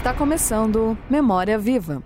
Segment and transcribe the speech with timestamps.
[0.00, 2.02] Está começando Memória Viva.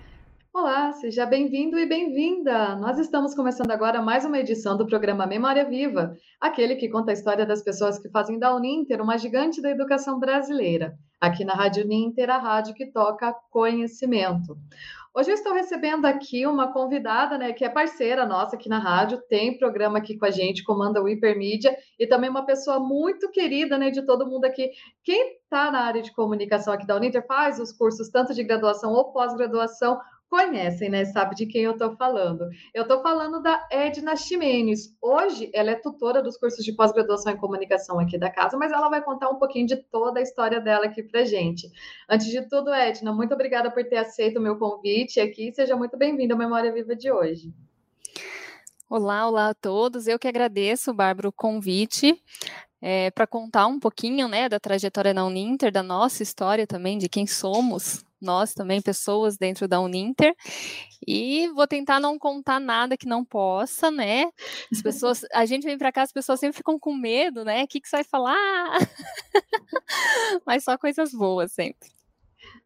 [1.05, 2.77] Seja bem-vindo e bem-vinda!
[2.77, 7.13] Nós estamos começando agora mais uma edição do programa Memória Viva, aquele que conta a
[7.13, 10.95] história das pessoas que fazem da Uninter uma gigante da educação brasileira.
[11.21, 14.57] Aqui na Rádio Uninter, a rádio que toca conhecimento.
[15.17, 19.23] Hoje eu estou recebendo aqui uma convidada, né, que é parceira nossa aqui na rádio,
[19.29, 23.79] tem programa aqui com a gente, comanda o Hipermídia, e também uma pessoa muito querida,
[23.79, 24.71] né, de todo mundo aqui.
[25.05, 28.93] Quem está na área de comunicação aqui da Uninter faz os cursos tanto de graduação
[28.93, 31.05] ou pós-graduação, conhecem, né?
[31.05, 32.49] Sabe de quem eu estou falando.
[32.73, 34.97] Eu estou falando da Edna Ximenes.
[35.01, 38.89] Hoje ela é tutora dos cursos de pós-graduação em comunicação aqui da casa, mas ela
[38.89, 41.71] vai contar um pouquinho de toda a história dela aqui para gente.
[42.09, 45.53] Antes de tudo, Edna, muito obrigada por ter aceito o meu convite aqui.
[45.53, 47.53] Seja muito bem-vinda à Memória Viva de hoje.
[48.89, 50.07] Olá, olá a todos.
[50.07, 52.21] Eu que agradeço, Bárbara, o convite.
[52.81, 57.09] É, para contar um pouquinho né, da trajetória na Uninter, da nossa história também, de
[57.09, 60.35] quem somos nós também, pessoas dentro da Uninter.
[61.07, 64.25] E vou tentar não contar nada que não possa, né?
[64.73, 67.65] As pessoas, a gente vem para cá, as pessoas sempre ficam com medo, né?
[67.65, 68.79] O que, que você vai falar?
[70.47, 71.95] Mas só coisas boas sempre.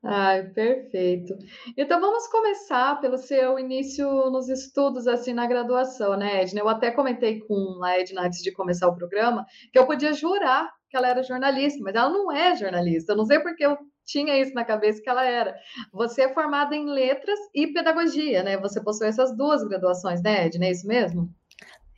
[0.03, 1.37] Ai, perfeito.
[1.77, 6.61] Então vamos começar pelo seu início nos estudos assim na graduação, né, Edna?
[6.61, 10.73] Eu até comentei com a Edna antes de começar o programa que eu podia jurar
[10.89, 13.13] que ela era jornalista, mas ela não é jornalista.
[13.13, 15.55] Eu não sei porque eu tinha isso na cabeça que ela era.
[15.93, 18.57] Você é formada em letras e pedagogia, né?
[18.59, 20.67] Você possui essas duas graduações, né, Edna?
[20.67, 21.33] É isso mesmo?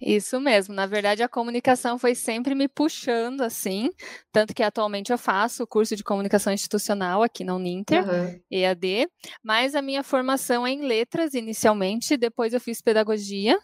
[0.00, 0.74] Isso mesmo.
[0.74, 3.90] Na verdade, a comunicação foi sempre me puxando assim,
[4.32, 8.40] tanto que atualmente eu faço o curso de comunicação institucional aqui na Uninter, uhum.
[8.50, 9.06] EAD,
[9.42, 13.58] mas a minha formação é em letras inicialmente, depois eu fiz pedagogia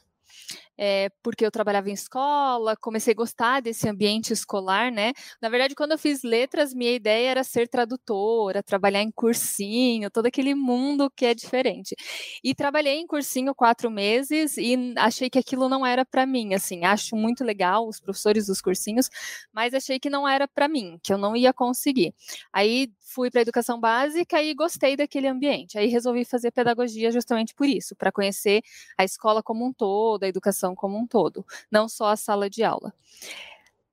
[0.79, 5.13] é, porque eu trabalhava em escola, comecei a gostar desse ambiente escolar, né?
[5.41, 10.27] Na verdade, quando eu fiz letras, minha ideia era ser tradutora, trabalhar em cursinho, todo
[10.27, 11.95] aquele mundo que é diferente.
[12.43, 16.85] E trabalhei em cursinho quatro meses e achei que aquilo não era para mim, assim,
[16.85, 19.09] acho muito legal os professores dos cursinhos,
[19.53, 22.15] mas achei que não era para mim, que eu não ia conseguir.
[22.53, 25.79] Aí fui para educação básica e gostei daquele ambiente.
[25.79, 28.63] Aí resolvi fazer pedagogia justamente por isso, para conhecer
[28.99, 32.63] a escola como um todo, a educação como um todo, não só a sala de
[32.63, 32.93] aula.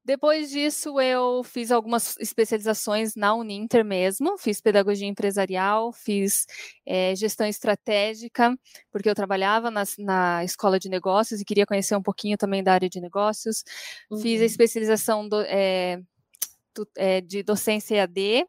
[0.06, 6.46] Depois disso, eu fiz algumas especializações na Uninter mesmo, fiz pedagogia empresarial, fiz
[6.86, 8.54] é, gestão estratégica,
[8.92, 12.74] porque eu trabalhava na, na, escola de negócios e queria conhecer um pouquinho também da
[12.74, 13.64] área de negócios.
[14.12, 14.20] Uhum.
[14.20, 14.46] Fiz a uhum.
[14.46, 16.02] especialização do, é,
[16.76, 18.46] do, é, de docência EAD,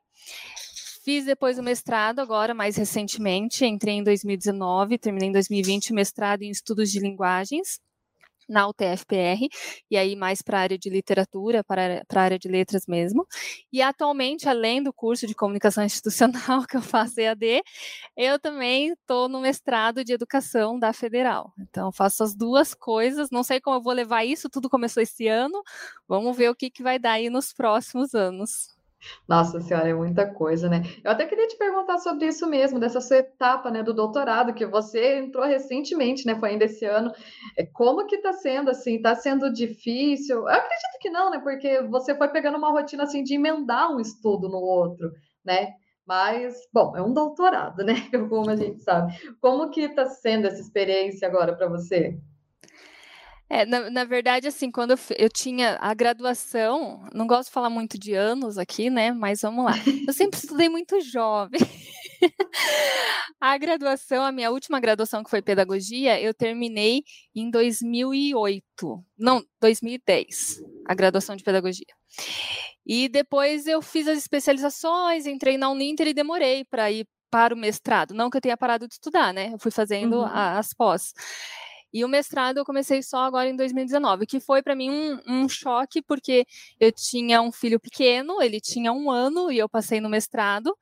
[1.04, 6.40] Fiz depois o mestrado, agora mais recentemente, entrei em 2019, terminei em 2020 o mestrado
[6.40, 7.78] em estudos de linguagens
[8.48, 9.48] na UTFPR,
[9.90, 13.26] e aí mais para a área de literatura, para, a área de letras mesmo.
[13.72, 17.62] E atualmente, além do curso de comunicação institucional que eu faço EAD,
[18.16, 21.52] eu também estou no mestrado de educação da Federal.
[21.58, 25.26] Então, faço as duas coisas, não sei como eu vou levar isso, tudo começou esse
[25.28, 25.62] ano,
[26.08, 28.73] vamos ver o que, que vai dar aí nos próximos anos.
[29.28, 30.82] Nossa senhora, é muita coisa, né?
[31.02, 34.66] Eu até queria te perguntar sobre isso mesmo, dessa sua etapa, né, do doutorado, que
[34.66, 37.12] você entrou recentemente, né, foi ainda esse ano.
[37.56, 40.36] É, como que tá sendo, assim, tá sendo difícil?
[40.40, 44.00] Eu acredito que não, né, porque você foi pegando uma rotina, assim, de emendar um
[44.00, 45.10] estudo no outro,
[45.44, 45.72] né?
[46.06, 47.94] Mas, bom, é um doutorado, né,
[48.28, 49.14] como a gente sabe.
[49.40, 52.18] Como que tá sendo essa experiência agora para você?
[53.54, 57.70] É, na, na, verdade, assim, quando eu, eu, tinha a graduação, não gosto de falar
[57.70, 59.12] muito de anos aqui, né?
[59.12, 59.74] Mas vamos lá.
[60.08, 61.60] Eu sempre estudei muito jovem.
[63.40, 69.04] a graduação, a minha última graduação, que foi pedagogia, eu terminei em 2008.
[69.16, 71.86] Não, 2010, a graduação de pedagogia.
[72.84, 77.56] E depois eu fiz as especializações, entrei na Uninter e demorei para ir para o
[77.56, 78.14] mestrado.
[78.14, 79.50] Não que eu tenha parado de estudar, né?
[79.52, 80.24] Eu fui fazendo uhum.
[80.24, 81.12] as pós.
[81.94, 85.48] E o mestrado eu comecei só agora em 2019, que foi para mim um, um,
[85.48, 86.44] choque, porque
[86.80, 90.76] eu tinha um filho pequeno, ele tinha um ano e eu passei no mestrado,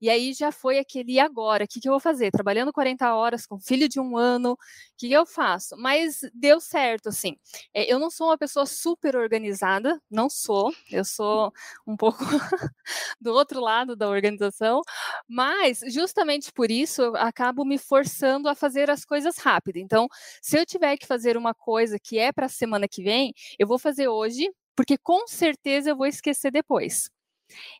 [0.00, 1.64] e aí já foi aquele, agora?
[1.64, 2.30] O que, que eu vou fazer?
[2.30, 4.58] Trabalhando 40 horas com filho de um ano, o
[4.96, 5.74] que, que eu faço?
[5.76, 7.36] Mas deu certo, assim.
[7.74, 11.52] É, eu não sou uma pessoa super organizada, não sou, eu sou
[11.86, 12.18] um pouco
[13.20, 14.82] do outro lado da organização,
[15.28, 19.78] mas justamente por isso eu acabo me forçando a fazer as coisas rápido.
[19.78, 20.08] Então,
[20.42, 23.66] se eu tiver que fazer uma coisa que é para a semana que vem, eu
[23.66, 27.10] vou fazer hoje, porque com certeza eu vou esquecer depois.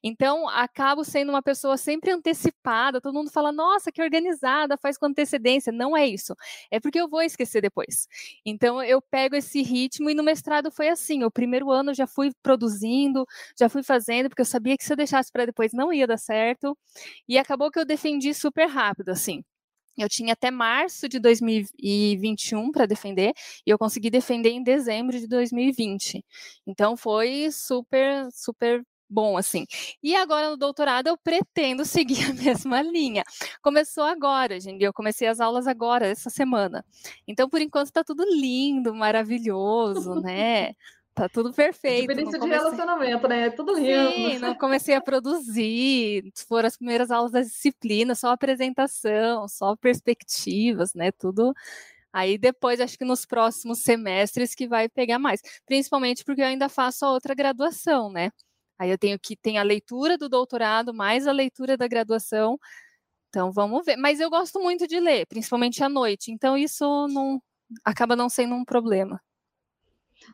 [0.03, 3.01] Então, acabo sendo uma pessoa sempre antecipada.
[3.01, 5.73] Todo mundo fala, nossa, que organizada, faz com antecedência.
[5.73, 6.35] Não é isso.
[6.71, 8.07] É porque eu vou esquecer depois.
[8.45, 11.25] Então, eu pego esse ritmo e no mestrado foi assim.
[11.25, 13.27] O primeiro ano já fui produzindo,
[13.59, 16.19] já fui fazendo, porque eu sabia que se eu deixasse para depois não ia dar
[16.19, 16.77] certo.
[17.29, 19.43] E acabou que eu defendi super rápido, assim.
[19.99, 23.33] Eu tinha até março de 2021 para defender
[23.67, 26.25] e eu consegui defender em dezembro de 2020.
[26.67, 29.65] Então foi super, super bom, assim.
[30.03, 33.25] E agora no doutorado eu pretendo seguir a mesma linha.
[33.63, 34.83] Começou agora, gente.
[34.83, 36.85] Eu comecei as aulas agora, essa semana.
[37.27, 40.73] Então, por enquanto, está tudo lindo, maravilhoso, né?
[41.19, 42.03] Tá tudo perfeito.
[42.03, 42.59] Experiência comecei...
[42.59, 43.47] de relacionamento, né?
[43.47, 44.13] É tudo lindo.
[44.13, 46.31] Sim, não comecei a produzir.
[46.47, 51.11] Foram as primeiras aulas da disciplina, só apresentação, só perspectivas, né?
[51.11, 51.53] Tudo.
[52.13, 55.43] Aí depois, acho que nos próximos semestres que vai pegar mais.
[55.67, 58.31] Principalmente porque eu ainda faço a outra graduação, né?
[58.79, 62.61] Aí eu tenho que tem a leitura do doutorado mais a leitura da graduação.
[63.29, 63.97] Então vamos ver.
[63.97, 66.31] Mas eu gosto muito de ler, principalmente à noite.
[66.31, 67.43] Então isso não
[67.85, 69.21] acaba não sendo um problema.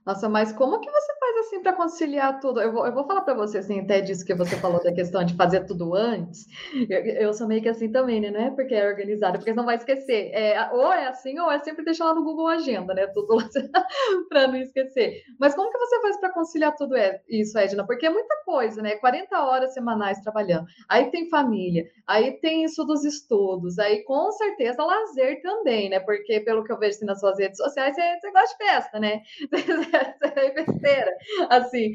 [0.07, 1.15] Nossa, mas como que você
[1.45, 2.61] assim para conciliar tudo?
[2.61, 5.25] Eu vou, eu vou falar para você assim, até disso que você falou da questão
[5.25, 6.47] de fazer tudo antes.
[6.89, 8.31] Eu, eu sou meio que assim também, né?
[8.31, 10.31] Não é porque é organizado, porque você não vai esquecer.
[10.33, 13.07] É, ou é assim, ou é sempre deixar lá no Google Agenda, né?
[13.09, 13.49] Tudo lá
[14.29, 15.23] para não esquecer.
[15.39, 16.95] Mas como que você faz para conciliar tudo
[17.29, 17.87] isso, Edna?
[17.87, 18.97] Porque é muita coisa, né?
[18.97, 20.67] 40 horas semanais trabalhando.
[20.89, 26.01] Aí tem família, aí tem isso dos estudos, aí com certeza lazer também, né?
[26.01, 29.01] Porque pelo que eu vejo assim, nas suas redes sociais, você, você gosta de festa,
[29.01, 29.23] né?
[30.37, 31.13] é besteira.
[31.51, 31.95] Assim,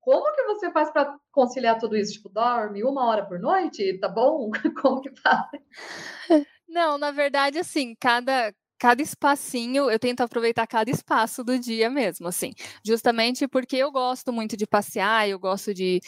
[0.00, 2.12] como que você faz para conciliar tudo isso?
[2.12, 3.98] Tipo, dorme uma hora por noite?
[3.98, 4.50] Tá bom?
[4.80, 5.48] Como que faz?
[6.68, 8.52] Não, na verdade, assim, cada,
[8.84, 12.52] cada espacinho, eu tento aproveitar cada espaço do dia mesmo, assim,
[12.84, 16.02] justamente porque eu gosto muito de passear, eu gosto de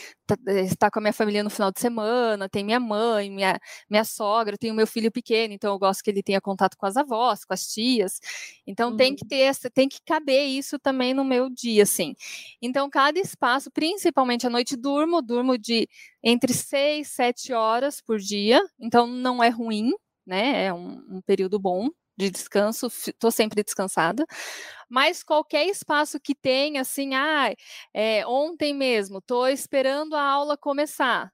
[0.46, 3.58] eh, estar com a minha família no final de semana, tem minha mãe, minha,
[3.88, 6.98] minha sogra, tenho meu filho pequeno, então eu gosto que ele tenha contato com as
[6.98, 8.20] avós, com as tias,
[8.66, 8.96] então uhum.
[8.98, 12.14] tem que ter, tem que caber isso também no meu dia, assim.
[12.60, 15.88] Então, cada espaço, principalmente à noite, durmo, durmo de
[16.22, 19.92] entre seis, sete horas por dia, então não é ruim,
[20.26, 24.24] né, é um, um período bom, de descanso, estou sempre descansada,
[24.88, 27.52] mas qualquer espaço que tenha, assim, ah,
[27.94, 31.30] é, ontem mesmo, estou esperando a aula começar.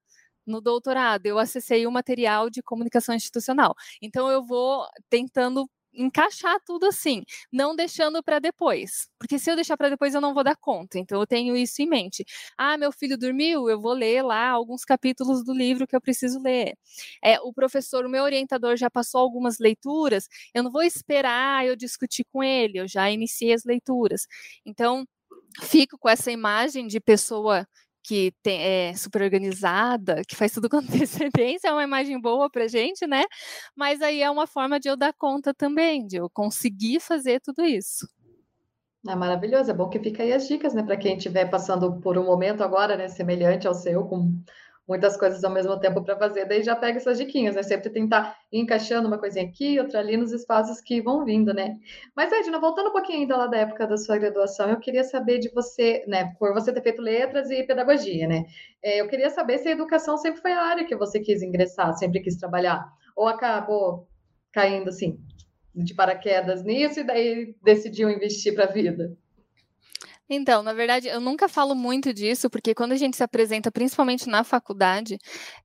[0.46, 3.74] No doutorado, eu acessei o material de comunicação institucional.
[4.02, 7.22] Então, eu vou tentando encaixar tudo assim,
[7.52, 10.98] não deixando para depois, porque se eu deixar para depois eu não vou dar conta.
[10.98, 12.24] Então eu tenho isso em mente.
[12.56, 16.40] Ah, meu filho dormiu, eu vou ler lá alguns capítulos do livro que eu preciso
[16.40, 16.74] ler.
[17.22, 21.76] É, o professor, o meu orientador já passou algumas leituras, eu não vou esperar eu
[21.76, 24.26] discutir com ele, eu já iniciei as leituras.
[24.64, 25.04] Então
[25.62, 27.66] fico com essa imagem de pessoa
[28.02, 30.78] que tem, é super organizada, que faz tudo com
[31.32, 33.24] antecedência, é uma imagem boa para gente, né?
[33.76, 37.64] Mas aí é uma forma de eu dar conta também, de eu conseguir fazer tudo
[37.64, 38.06] isso.
[39.08, 42.16] É maravilhoso, é bom que fica aí as dicas, né, para quem estiver passando por
[42.16, 44.40] um momento agora, né, semelhante ao seu, com
[44.86, 47.62] muitas coisas ao mesmo tempo para fazer, daí já pega essas diquinhas, né?
[47.62, 51.76] Sempre tentar ir encaixando uma coisinha aqui, outra ali nos espaços que vão vindo, né?
[52.16, 55.38] Mas, Edna, voltando um pouquinho ainda lá da época da sua graduação, eu queria saber
[55.38, 58.44] de você, né, por você ter feito letras e pedagogia, né?
[58.82, 61.94] É, eu queria saber se a educação sempre foi a área que você quis ingressar,
[61.94, 62.84] sempre quis trabalhar,
[63.16, 64.08] ou acabou
[64.52, 65.18] caindo assim,
[65.74, 69.16] de paraquedas nisso e daí decidiu investir para a vida?
[70.34, 74.26] Então, na verdade, eu nunca falo muito disso, porque quando a gente se apresenta, principalmente
[74.28, 75.18] na faculdade,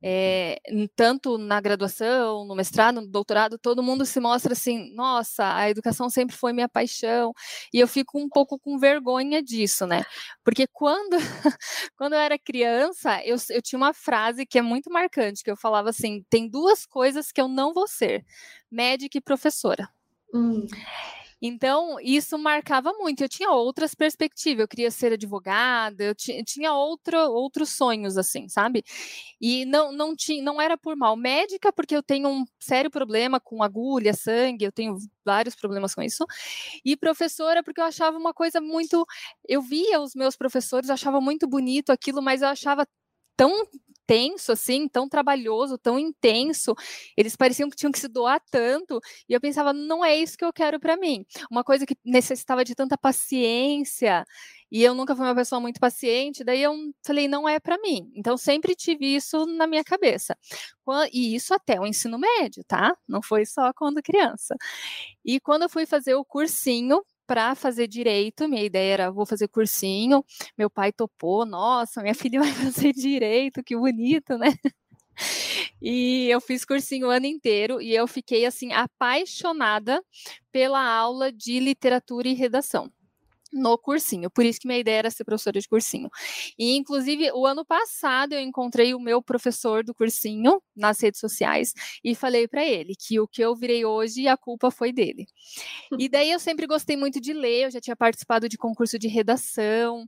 [0.04, 0.60] é,
[0.96, 6.10] tanto na graduação, no mestrado, no doutorado, todo mundo se mostra assim: nossa, a educação
[6.10, 7.32] sempre foi minha paixão,
[7.74, 10.04] e eu fico um pouco com vergonha disso, né?
[10.44, 11.18] Porque quando,
[11.96, 15.58] quando eu era criança, eu, eu tinha uma frase que é muito marcante, que eu
[15.58, 18.26] falava assim: tem duas coisas que eu não vou ser:
[18.70, 19.90] médica e professora.
[20.34, 20.68] Hum.
[21.42, 23.22] Então, isso marcava muito.
[23.24, 24.62] Eu tinha outras perspectivas.
[24.62, 28.84] Eu queria ser advogada, eu tinha outro, outros sonhos, assim, sabe?
[29.40, 31.16] E não, não, tinha, não era por mal.
[31.16, 36.02] Médica, porque eu tenho um sério problema com agulha, sangue, eu tenho vários problemas com
[36.02, 36.26] isso.
[36.86, 39.06] E professora, porque eu achava uma coisa muito.
[39.48, 42.88] Eu via os meus professores, achava muito bonito aquilo, mas eu achava
[43.38, 43.52] tão
[44.08, 46.74] tenso, assim, tão trabalhoso, tão intenso.
[47.16, 49.00] Eles pareciam que tinham que se doar tanto.
[49.30, 51.26] E eu pensava, não é isso que eu quero para mim.
[51.52, 54.26] Uma coisa que necessitava de tanta paciência.
[54.72, 56.74] E eu nunca fui uma pessoa muito paciente, daí eu
[57.06, 58.12] falei, não é para mim.
[58.14, 60.38] Então sempre tive isso na minha cabeça.
[61.12, 62.96] E isso até o ensino médio, tá?
[63.08, 64.56] Não foi só quando criança.
[65.24, 68.48] E quando eu fui fazer o cursinho para fazer direito.
[68.48, 70.24] Minha ideia era vou fazer cursinho.
[70.58, 74.48] Meu pai topou, nossa, minha filha vai fazer direito, que bonito, né?
[75.82, 80.04] E eu fiz cursinho o ano inteiro e eu fiquei assim apaixonada
[80.52, 82.92] pela aula de literatura e redação
[83.58, 84.30] no cursinho.
[84.30, 86.10] Por isso que minha ideia era ser professora de cursinho.
[86.58, 91.74] E, inclusive, o ano passado eu encontrei o meu professor do cursinho nas redes sociais
[92.04, 95.26] e falei para ele que o que eu virei hoje, a culpa foi dele.
[95.98, 99.08] E daí eu sempre gostei muito de ler, eu já tinha participado de concurso de
[99.08, 100.08] redação,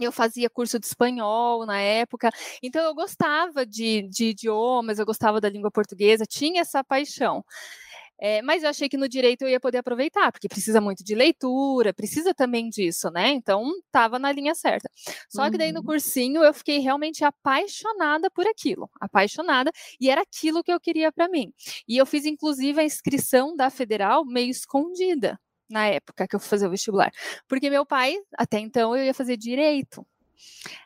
[0.00, 2.30] eu fazia curso de espanhol na época,
[2.62, 7.44] então eu gostava de, de idiomas, eu gostava da língua portuguesa, tinha essa paixão.
[8.24, 11.12] É, mas eu achei que no direito eu ia poder aproveitar, porque precisa muito de
[11.12, 13.30] leitura, precisa também disso, né?
[13.30, 14.88] Então, estava na linha certa.
[15.28, 15.86] Só que daí no uhum.
[15.86, 21.28] cursinho eu fiquei realmente apaixonada por aquilo, apaixonada, e era aquilo que eu queria para
[21.28, 21.52] mim.
[21.88, 25.36] E eu fiz, inclusive, a inscrição da federal meio escondida
[25.68, 27.10] na época que eu fui fazer o vestibular,
[27.48, 30.06] porque meu pai, até então, eu ia fazer direito.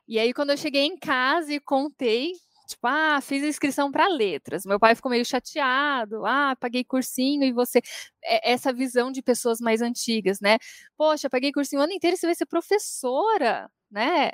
[0.08, 2.32] E aí, quando eu cheguei em casa e contei
[2.66, 4.64] Tipo, ah, fiz a inscrição para letras.
[4.66, 6.26] Meu pai ficou meio chateado.
[6.26, 7.80] Ah, paguei cursinho e você.
[8.24, 10.58] É, essa visão de pessoas mais antigas, né?
[10.96, 14.32] Poxa, paguei cursinho o ano inteiro e você vai ser professora, né?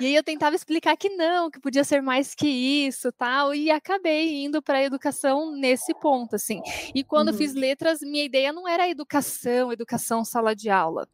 [0.00, 3.70] E aí eu tentava explicar que não, que podia ser mais que isso, tal, e
[3.70, 6.60] acabei indo para a educação nesse ponto, assim.
[6.94, 7.36] E quando uhum.
[7.36, 11.08] fiz letras, minha ideia não era educação, educação sala de aula.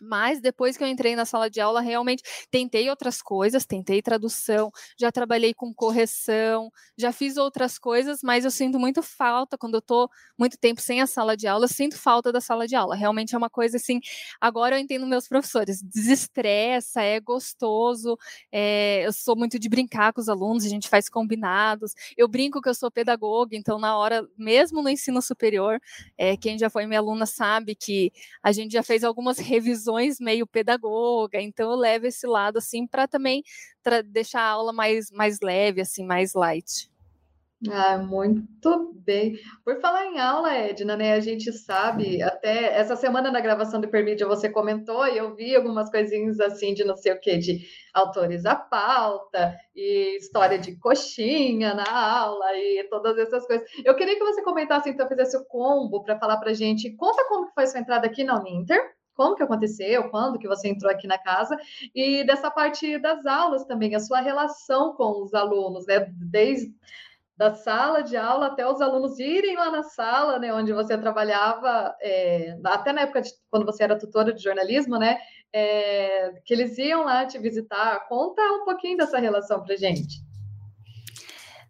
[0.00, 4.70] Mas depois que eu entrei na sala de aula, realmente tentei outras coisas, tentei tradução,
[4.98, 9.80] já trabalhei com correção, já fiz outras coisas, mas eu sinto muito falta quando eu
[9.80, 12.94] estou muito tempo sem a sala de aula, sinto falta da sala de aula.
[12.96, 14.00] Realmente é uma coisa assim.
[14.40, 18.16] Agora eu entendo meus professores, desestressa, é gostoso.
[18.50, 21.92] É, eu sou muito de brincar com os alunos, a gente faz combinados.
[22.16, 25.78] Eu brinco que eu sou pedagoga, então na hora, mesmo no ensino superior,
[26.16, 30.20] é, quem já foi minha aluna sabe que a gente já fez algumas revisões visões
[30.20, 33.42] meio pedagoga, então eu levo esse lado assim para também
[34.06, 36.88] deixar a aula mais, mais leve, assim, mais light.
[37.70, 39.36] Ah, muito bem.
[39.62, 41.12] Por falar em aula, Edna, né?
[41.12, 45.54] A gente sabe, até essa semana na gravação do Permídia você comentou e eu vi
[45.54, 47.60] algumas coisinhas assim de não sei o que, de
[47.92, 53.68] autores à pauta e história de coxinha na aula e todas essas coisas.
[53.84, 56.96] Eu queria que você comentasse, então, fizesse o combo para falar para gente.
[56.96, 60.66] Conta como que foi sua entrada aqui na Uninter como que aconteceu, quando que você
[60.66, 61.54] entrou aqui na casa,
[61.94, 66.06] e dessa parte das aulas também, a sua relação com os alunos, né?
[66.10, 66.72] Desde
[67.36, 71.94] da sala de aula até os alunos irem lá na sala, né, onde você trabalhava,
[72.00, 75.18] é, até na época de, quando você era tutora de jornalismo, né,
[75.52, 78.08] é, que eles iam lá te visitar.
[78.08, 80.22] Conta um pouquinho dessa relação para gente.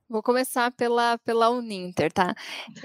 [0.09, 2.33] Vou começar pela, pela Uninter, tá?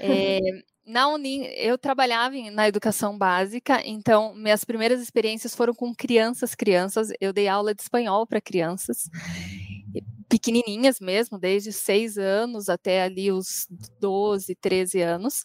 [0.00, 0.38] É,
[0.86, 7.08] na Uni, eu trabalhava na educação básica, então minhas primeiras experiências foram com crianças, crianças.
[7.20, 9.10] Eu dei aula de espanhol para crianças,
[10.28, 13.66] pequenininhas mesmo, desde seis anos até ali os
[14.00, 15.44] 12, 13 anos.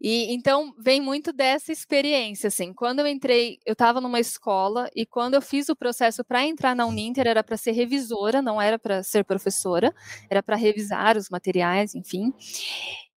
[0.00, 2.72] E então vem muito dessa experiência, assim.
[2.72, 6.76] Quando eu entrei, eu estava numa escola e quando eu fiz o processo para entrar
[6.76, 9.92] na Uninter era para ser revisora, não era para ser professora,
[10.30, 12.32] era para revisar os materiais, enfim.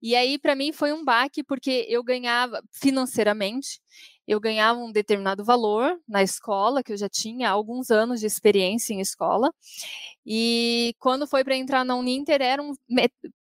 [0.03, 3.81] E aí, para mim, foi um baque, porque eu ganhava financeiramente,
[4.27, 8.95] eu ganhava um determinado valor na escola, que eu já tinha alguns anos de experiência
[8.95, 9.51] em escola.
[10.27, 12.75] E quando foi para entrar na Uninter, era um,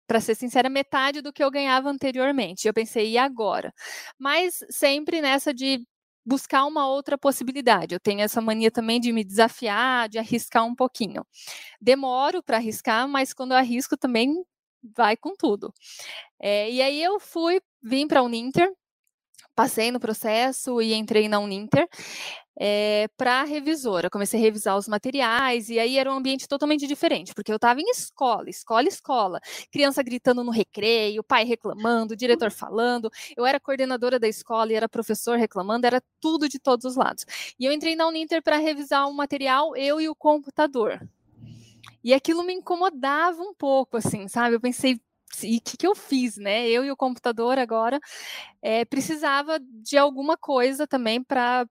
[0.08, 2.68] para ser sincera, metade do que eu ganhava anteriormente.
[2.68, 3.74] Eu pensei, e agora?
[4.20, 5.86] Mas sempre nessa de
[6.26, 7.96] buscar uma outra possibilidade.
[7.96, 11.26] Eu tenho essa mania também de me desafiar, de arriscar um pouquinho.
[11.82, 14.34] Demoro para arriscar, mas quando eu arrisco também
[14.96, 15.74] vai com tudo.
[16.40, 18.72] É, e aí eu fui, vim para a Uninter,
[19.56, 21.88] passei no processo e entrei na Uninter
[22.60, 24.10] é, para revisora.
[24.10, 27.80] Comecei a revisar os materiais e aí era um ambiente totalmente diferente, porque eu estava
[27.80, 29.40] em escola, escola, escola,
[29.72, 33.10] criança gritando no recreio, pai reclamando, diretor falando.
[33.36, 37.26] Eu era coordenadora da escola e era professor reclamando, era tudo de todos os lados.
[37.60, 41.00] E eu entrei na Uninter para revisar o material, eu e o computador.
[42.04, 44.56] E aquilo me incomodava um pouco, assim, sabe?
[44.56, 45.00] Eu pensei,
[45.42, 46.68] e o que, que, eu fiz, né?
[46.68, 48.00] Eu e o computador agora
[48.62, 51.66] é, precisava de alguma coisa também para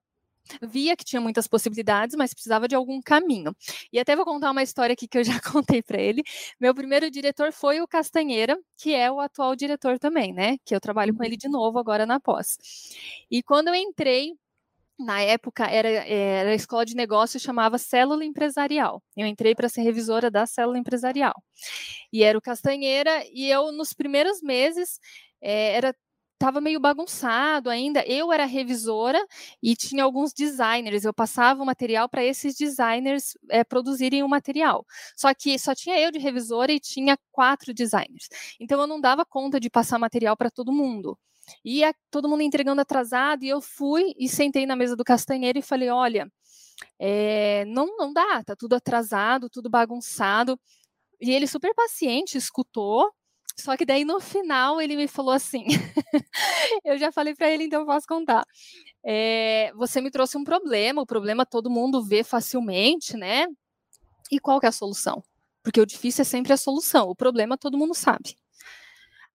[0.61, 3.55] via que tinha muitas possibilidades, mas precisava de algum caminho.
[3.91, 6.23] E até vou contar uma história aqui que eu já contei para ele.
[6.59, 10.57] Meu primeiro diretor foi o Castanheira, que é o atual diretor também, né?
[10.65, 12.57] Que eu trabalho com ele de novo agora na pós.
[13.31, 14.33] E quando eu entrei
[14.99, 19.01] na época era, era a escola de negócios chamava Célula Empresarial.
[19.17, 21.33] Eu entrei para ser revisora da Célula Empresarial.
[22.11, 24.99] E era o Castanheira, e eu, nos primeiros meses,
[25.41, 25.95] é, era
[26.43, 28.03] estava meio bagunçado ainda.
[28.05, 29.19] Eu era revisora
[29.61, 31.05] e tinha alguns designers.
[31.05, 34.85] Eu passava o material para esses designers é, produzirem o material.
[35.15, 38.27] Só que só tinha eu de revisora e tinha quatro designers.
[38.59, 41.17] Então eu não dava conta de passar material para todo mundo.
[41.63, 45.59] E a, todo mundo entregando atrasado, e eu fui e sentei na mesa do castanheiro
[45.59, 46.31] e falei: olha,
[46.99, 50.59] é, não, não dá, tá tudo atrasado, tudo bagunçado.
[51.21, 53.11] E ele, super paciente, escutou.
[53.59, 55.65] Só que daí no final ele me falou assim:
[56.83, 58.43] eu já falei para ele, então eu posso contar.
[59.05, 63.47] É, você me trouxe um problema, o problema todo mundo vê facilmente, né?
[64.31, 65.23] E qual que é a solução?
[65.63, 68.35] Porque o difícil é sempre a solução, o problema todo mundo sabe.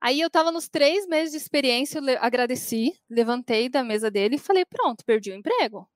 [0.01, 4.39] Aí eu estava nos três meses de experiência, eu agradeci, levantei da mesa dele e
[4.39, 5.89] falei: pronto, perdi o emprego.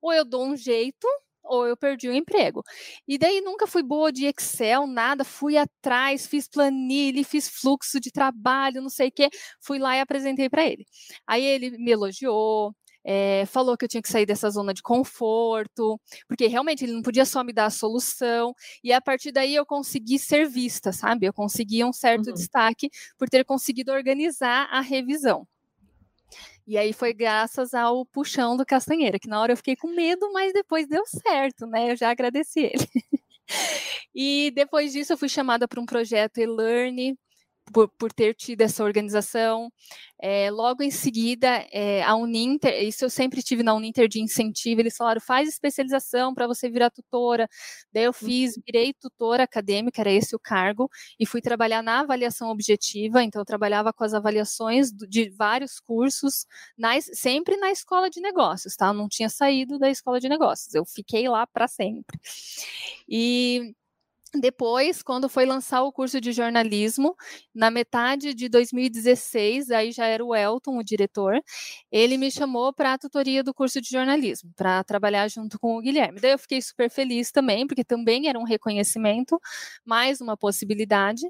[0.00, 1.06] Ou eu dou um jeito,
[1.44, 2.62] ou eu perdi o emprego.
[3.08, 8.10] E daí nunca fui boa de Excel, nada, fui atrás, fiz planilha, fiz fluxo de
[8.12, 9.28] trabalho, não sei o quê,
[9.60, 10.86] fui lá e apresentei para ele.
[11.26, 16.00] Aí ele me elogiou, é, falou que eu tinha que sair dessa zona de conforto,
[16.28, 19.66] porque realmente ele não podia só me dar a solução, e a partir daí eu
[19.66, 21.26] consegui ser vista, sabe?
[21.26, 22.34] Eu consegui um certo uhum.
[22.34, 25.46] destaque por ter conseguido organizar a revisão.
[26.66, 30.30] E aí foi graças ao puxão do Castanheira, que na hora eu fiquei com medo,
[30.32, 31.90] mas depois deu certo, né?
[31.90, 32.88] Eu já agradeci ele.
[34.14, 37.18] e depois disso eu fui chamada para um projeto e-learn,
[37.72, 39.72] por, por ter tido essa organização.
[40.22, 44.80] É, logo em seguida, é, a Uninter, isso eu sempre tive na Uninter de incentivo,
[44.80, 47.48] eles falaram, faz especialização para você virar tutora.
[47.92, 48.62] Daí eu fiz, uhum.
[48.66, 53.46] virei tutora acadêmica, era esse o cargo, e fui trabalhar na avaliação objetiva, então eu
[53.46, 56.46] trabalhava com as avaliações de vários cursos,
[56.76, 58.88] nas, sempre na escola de negócios, tá?
[58.88, 62.18] Eu não tinha saído da escola de negócios, eu fiquei lá para sempre.
[63.08, 63.74] E
[64.34, 67.16] depois, quando foi lançar o curso de jornalismo,
[67.54, 71.40] na metade de 2016, aí já era o Elton, o diretor,
[71.90, 75.80] ele me chamou para a tutoria do curso de jornalismo, para trabalhar junto com o
[75.80, 76.20] Guilherme.
[76.20, 79.40] Daí eu fiquei super feliz também, porque também era um reconhecimento,
[79.84, 81.26] mais uma possibilidade.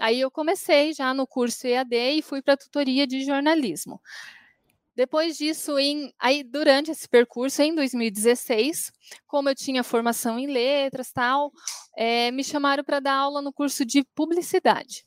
[0.00, 4.00] Aí eu comecei já no curso EAD e fui para a tutoria de jornalismo.
[4.96, 8.92] Depois disso, em, aí durante esse percurso, em 2016,
[9.26, 11.50] como eu tinha formação em letras tal,
[11.96, 15.04] é, me chamaram para dar aula no curso de publicidade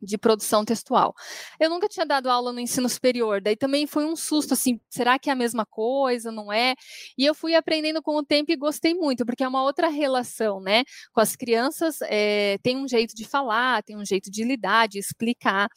[0.00, 1.14] de produção textual.
[1.58, 5.18] Eu nunca tinha dado aula no ensino superior, daí também foi um susto, assim, será
[5.18, 6.74] que é a mesma coisa, não é?
[7.16, 10.60] E eu fui aprendendo com o tempo e gostei muito, porque é uma outra relação,
[10.60, 10.84] né?
[11.12, 14.98] Com as crianças, é, tem um jeito de falar, tem um jeito de lidar, de
[14.98, 15.68] explicar,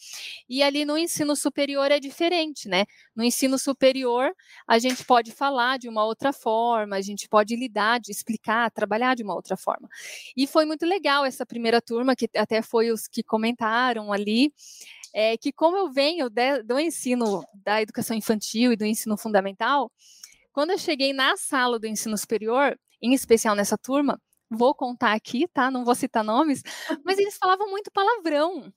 [0.50, 2.86] e ali no ensino superior é diferente, né?
[3.16, 4.32] No ensino superior,
[4.68, 9.16] a gente pode falar de uma outra forma, a gente pode lidar, de explicar, trabalhar
[9.16, 9.88] de uma outra forma.
[10.36, 14.54] E foi muito legal essa primeira turma, que até foi os que comentaram ali,
[15.14, 19.92] é que como eu venho de, do ensino da educação infantil e do ensino fundamental,
[20.52, 25.48] quando eu cheguei na sala do ensino superior, em especial nessa turma, vou contar aqui,
[25.48, 25.70] tá?
[25.72, 26.62] Não vou citar nomes,
[27.06, 28.72] mas eles falavam muito palavrão.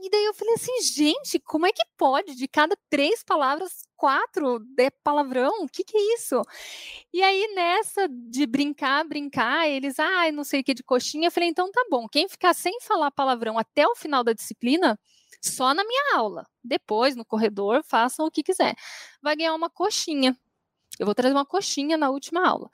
[0.00, 2.34] E daí eu falei assim, gente, como é que pode?
[2.34, 5.64] De cada três palavras, quatro é palavrão?
[5.64, 6.40] O que, que é isso?
[7.12, 11.32] E aí, nessa de brincar, brincar, eles, ah, não sei o que de coxinha, eu
[11.32, 14.98] falei, então tá bom, quem ficar sem falar palavrão até o final da disciplina,
[15.42, 16.46] só na minha aula.
[16.64, 18.74] Depois, no corredor, façam o que quiser.
[19.22, 20.36] Vai ganhar uma coxinha.
[20.98, 22.70] Eu vou trazer uma coxinha na última aula.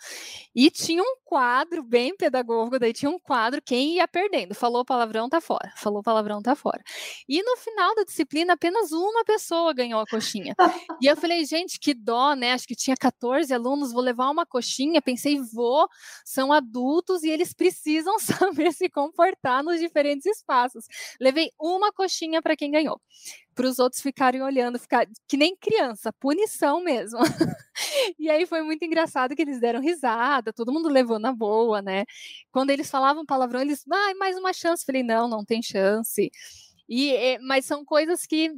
[0.54, 4.54] E tinha um quadro bem pedagógico, daí tinha um quadro, quem ia perdendo.
[4.54, 5.72] Falou palavrão, tá fora.
[5.76, 6.82] Falou palavrão, tá fora.
[7.28, 10.54] E no final da disciplina, apenas uma pessoa ganhou a coxinha.
[11.00, 12.52] E eu falei, gente, que dó, né?
[12.52, 15.00] Acho que tinha 14 alunos, vou levar uma coxinha.
[15.00, 15.88] Pensei, vou,
[16.24, 20.86] são adultos e eles precisam saber se comportar nos diferentes espaços.
[21.20, 23.00] Levei uma coxinha para quem ganhou
[23.58, 27.18] para os outros ficarem olhando, ficar que nem criança, punição mesmo.
[28.16, 32.04] e aí foi muito engraçado que eles deram risada, todo mundo levou na boa, né?
[32.52, 34.86] Quando eles falavam palavrão, eles, ah, mais uma chance.
[34.86, 36.30] Falei, não, não tem chance.
[36.88, 38.52] E, eh, mas são coisas que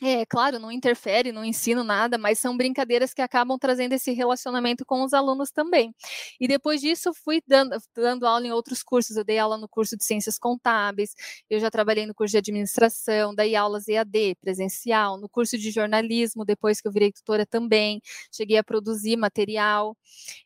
[0.00, 4.84] é, claro, não interfere, não ensino nada, mas são brincadeiras que acabam trazendo esse relacionamento
[4.86, 5.92] com os alunos também.
[6.38, 9.16] E depois disso, fui dando, dando aula em outros cursos.
[9.16, 11.14] Eu dei aula no curso de Ciências Contábeis,
[11.50, 16.44] eu já trabalhei no curso de Administração, dei aulas EAD, presencial, no curso de Jornalismo,
[16.44, 18.00] depois que eu virei tutora também,
[18.32, 19.96] cheguei a produzir material.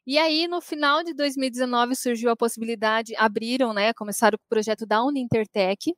[0.07, 5.05] E aí, no final de 2019, surgiu a possibilidade, abriram, né, começaram o projeto da
[5.05, 5.95] Unintertech,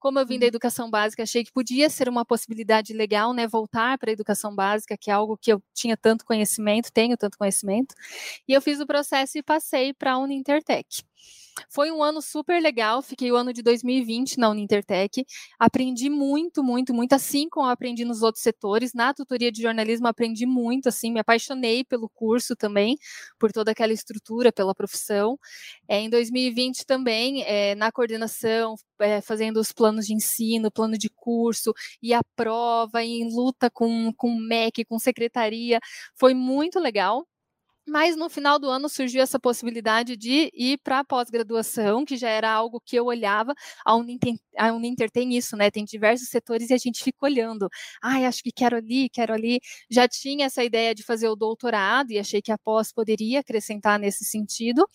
[0.00, 0.48] como eu vim da uhum.
[0.48, 4.96] educação básica, achei que podia ser uma possibilidade legal, né, voltar para a educação básica,
[4.98, 7.94] que é algo que eu tinha tanto conhecimento, tenho tanto conhecimento.
[8.48, 11.04] E eu fiz o processo e passei para a Unintertech.
[11.68, 15.24] Foi um ano super legal, fiquei o ano de 2020 na Unintertech,
[15.58, 18.92] aprendi muito, muito, muito, assim como aprendi nos outros setores.
[18.94, 22.96] Na tutoria de jornalismo aprendi muito, assim, me apaixonei pelo curso também,
[23.38, 25.38] por toda aquela estrutura, pela profissão.
[25.88, 31.08] É, em 2020 também, é, na coordenação, é, fazendo os planos de ensino, plano de
[31.10, 35.80] curso, e a prova, em luta com, com o MEC, com secretaria,
[36.16, 37.26] foi muito legal.
[37.86, 42.28] Mas no final do ano surgiu essa possibilidade de ir para a pós-graduação, que já
[42.28, 43.52] era algo que eu olhava.
[43.84, 45.70] A Uninter, a Uninter tem isso, né?
[45.70, 47.68] Tem diversos setores e a gente fica olhando.
[48.02, 49.60] Ai, acho que quero ali, quero ali.
[49.90, 53.98] Já tinha essa ideia de fazer o doutorado e achei que a pós poderia acrescentar
[53.98, 54.86] nesse sentido.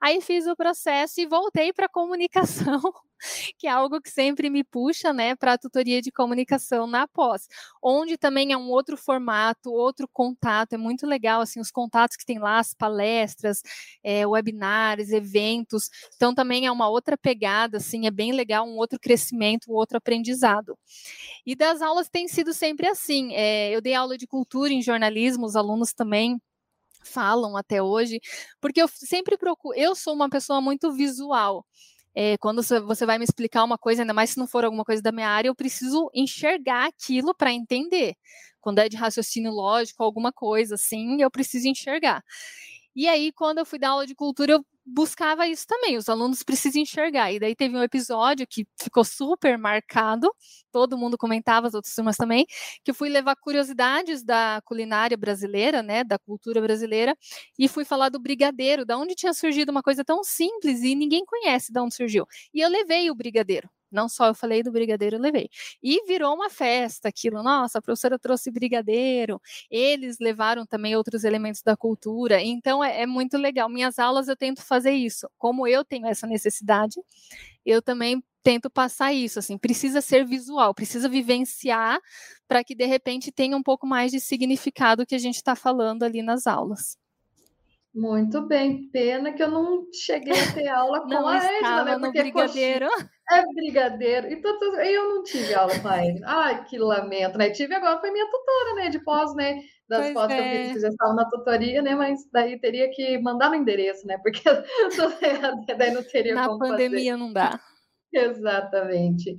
[0.00, 2.80] Aí fiz o processo e voltei para a comunicação
[3.58, 7.46] que é algo que sempre me puxa, né, para a tutoria de comunicação na pós,
[7.82, 12.24] onde também é um outro formato, outro contato, é muito legal, assim, os contatos que
[12.24, 13.62] tem lá, as palestras,
[14.02, 18.98] é, webinars, eventos, então também é uma outra pegada, assim, é bem legal, um outro
[19.00, 20.76] crescimento, um outro aprendizado.
[21.46, 25.46] E das aulas tem sido sempre assim, é, eu dei aula de cultura em jornalismo,
[25.46, 26.40] os alunos também
[27.04, 28.20] falam até hoje,
[28.60, 31.64] porque eu sempre procuro, eu sou uma pessoa muito visual,
[32.14, 35.02] é, quando você vai me explicar uma coisa, ainda mais se não for alguma coisa
[35.02, 38.14] da minha área, eu preciso enxergar aquilo para entender.
[38.60, 42.22] Quando é de raciocínio lógico, alguma coisa assim, eu preciso enxergar.
[42.94, 45.96] E aí, quando eu fui dar aula de cultura, eu buscava isso também.
[45.96, 47.32] Os alunos precisam enxergar.
[47.32, 50.30] E daí teve um episódio que ficou super marcado,
[50.72, 52.46] todo mundo comentava, as outras turmas também,
[52.84, 57.16] que eu fui levar curiosidades da culinária brasileira, né, da cultura brasileira,
[57.58, 61.24] e fui falar do brigadeiro, da onde tinha surgido uma coisa tão simples e ninguém
[61.24, 62.26] conhece de onde surgiu.
[62.54, 63.68] E eu levei o brigadeiro.
[63.90, 65.48] Não só eu falei do brigadeiro, eu levei.
[65.82, 67.42] E virou uma festa aquilo.
[67.42, 69.40] Nossa, a professora trouxe brigadeiro.
[69.70, 72.42] Eles levaram também outros elementos da cultura.
[72.42, 73.68] Então é, é muito legal.
[73.68, 75.28] Minhas aulas eu tento fazer isso.
[75.38, 77.00] Como eu tenho essa necessidade,
[77.64, 82.00] eu também tento passar isso, assim, precisa ser visual, precisa vivenciar
[82.48, 86.02] para que de repente tenha um pouco mais de significado que a gente está falando
[86.04, 86.96] ali nas aulas.
[87.92, 91.98] Muito bem, pena que eu não cheguei a ter aula com não a Edna, né?
[91.98, 92.86] Porque brigadeiro.
[93.32, 94.28] é brigadeiro.
[94.28, 96.26] E todas, eu não tive aula com a Edna.
[96.28, 97.50] Ai, que lamento, né?
[97.50, 98.90] Tive agora, foi minha tutora, né?
[98.90, 99.60] De pós, né?
[99.88, 100.36] Das pois pós é.
[100.36, 101.96] que eu fiz, que já estavam na tutoria, né?
[101.96, 104.18] Mas daí teria que mandar no endereço, né?
[104.22, 104.42] Porque
[105.76, 107.16] daí não teria na como pandemia fazer.
[107.16, 107.60] não dá.
[108.12, 109.38] Exatamente.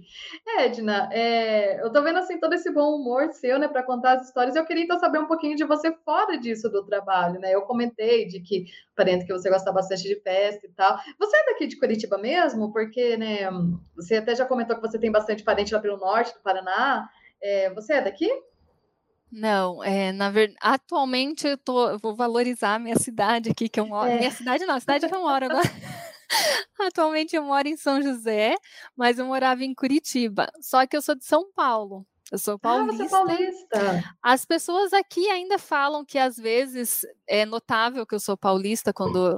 [0.57, 4.27] Edna, é, eu tô vendo assim todo esse bom humor seu, né, para contar as
[4.27, 4.55] histórias.
[4.55, 7.53] Eu queria então saber um pouquinho de você fora disso do trabalho, né?
[7.53, 10.97] Eu comentei de que parente que você gosta bastante de festa e tal.
[11.19, 12.71] Você é daqui de Curitiba mesmo?
[12.71, 13.49] Porque, né,
[13.95, 17.09] você até já comentou que você tem bastante parente lá pelo norte do Paraná.
[17.43, 18.29] É, você é daqui?
[19.31, 23.79] Não, é, na verdade, atualmente eu, tô, eu vou valorizar a minha cidade aqui, que
[23.79, 24.09] eu moro.
[24.09, 24.17] É.
[24.17, 25.61] Minha cidade não, a cidade que eu moro agora.
[26.79, 28.55] Atualmente eu moro em São José,
[28.95, 30.51] mas eu morava em Curitiba.
[30.61, 32.05] Só que eu sou de São Paulo.
[32.31, 33.03] Eu sou paulista.
[33.03, 34.15] Ah, você é paulista.
[34.23, 39.37] As pessoas aqui ainda falam que às vezes é notável que eu sou paulista quando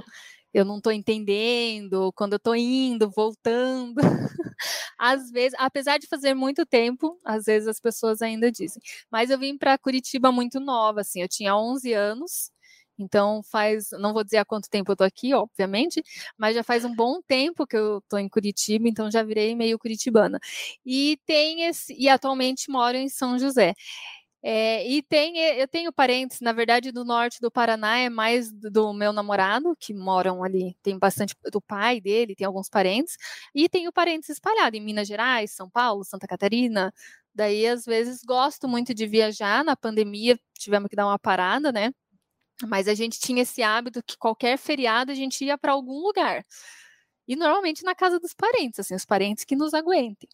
[0.53, 3.95] eu não estou entendendo, quando eu estou indo, voltando.
[4.99, 8.81] às vezes, apesar de fazer muito tempo, às vezes as pessoas ainda dizem.
[9.09, 12.51] Mas eu vim para Curitiba muito nova, assim, eu tinha 11 anos
[12.97, 16.01] então faz, não vou dizer há quanto tempo eu tô aqui, obviamente,
[16.37, 19.79] mas já faz um bom tempo que eu tô em Curitiba, então já virei meio
[19.79, 20.39] curitibana.
[20.85, 23.73] E tem esse, e atualmente moro em São José.
[24.45, 28.91] É, e tem, eu tenho parentes, na verdade, do norte do Paraná, é mais do
[28.93, 33.15] meu namorado, que moram ali, tem bastante do pai dele, tem alguns parentes,
[33.55, 36.93] e tenho parentes espalhados em Minas Gerais, São Paulo, Santa Catarina.
[37.33, 39.63] Daí, às vezes, gosto muito de viajar.
[39.63, 41.91] Na pandemia, tivemos que dar uma parada, né?
[42.67, 46.45] Mas a gente tinha esse hábito que qualquer feriado a gente ia para algum lugar.
[47.27, 50.29] E normalmente na casa dos parentes, assim, os parentes que nos aguentem.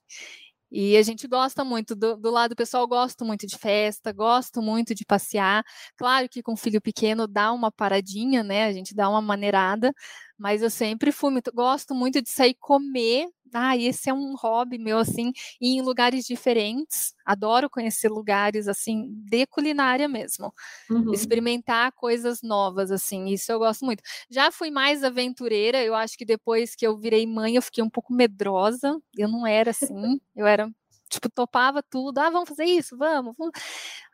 [0.72, 4.94] E a gente gosta muito, do, do lado pessoal, gosto muito de festa, gosto muito
[4.94, 5.64] de passear.
[5.98, 8.66] Claro que com filho pequeno dá uma paradinha, né?
[8.66, 9.92] A gente dá uma maneirada,
[10.38, 13.28] mas eu sempre fui muito, gosto muito de sair comer.
[13.54, 17.14] Ah, esse é um hobby meu, assim, ir em lugares diferentes.
[17.26, 20.54] Adoro conhecer lugares, assim, de culinária mesmo.
[20.90, 21.14] Uhum.
[21.14, 24.04] Experimentar coisas novas, assim, isso eu gosto muito.
[24.30, 27.90] Já fui mais aventureira, eu acho que depois que eu virei mãe, eu fiquei um
[27.90, 29.00] pouco medrosa.
[29.18, 30.70] Eu não era assim, eu era
[31.10, 32.20] tipo, topava tudo.
[32.20, 32.96] Ah, vamos fazer isso?
[32.98, 33.54] Vamos, vamos.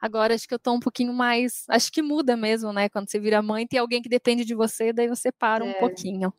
[0.02, 1.66] Agora acho que eu tô um pouquinho mais.
[1.70, 2.90] Acho que muda mesmo, né?
[2.90, 5.70] Quando você vira mãe, tem alguém que depende de você, daí você para é.
[5.70, 6.34] um pouquinho.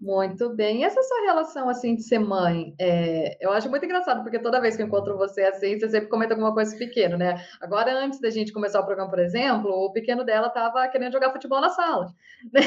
[0.00, 0.80] Muito bem.
[0.80, 2.74] E essa sua relação, assim, de ser mãe?
[2.80, 6.08] É, eu acho muito engraçado, porque toda vez que eu encontro você, assim, você sempre
[6.08, 7.44] comenta alguma coisa pequena, né?
[7.60, 11.32] Agora, antes da gente começar o programa, por exemplo, o pequeno dela estava querendo jogar
[11.32, 12.06] futebol na sala.
[12.52, 12.62] Né?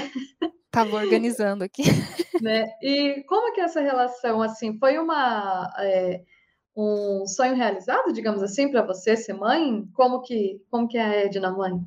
[0.70, 1.84] Tava organizando aqui.
[2.42, 2.66] Né?
[2.82, 5.72] E como que essa relação, assim, foi uma...
[5.80, 6.22] É,
[6.76, 9.88] um sonho realizado, digamos assim, para você ser mãe?
[9.94, 11.80] Como que, como que é a Edna mãe?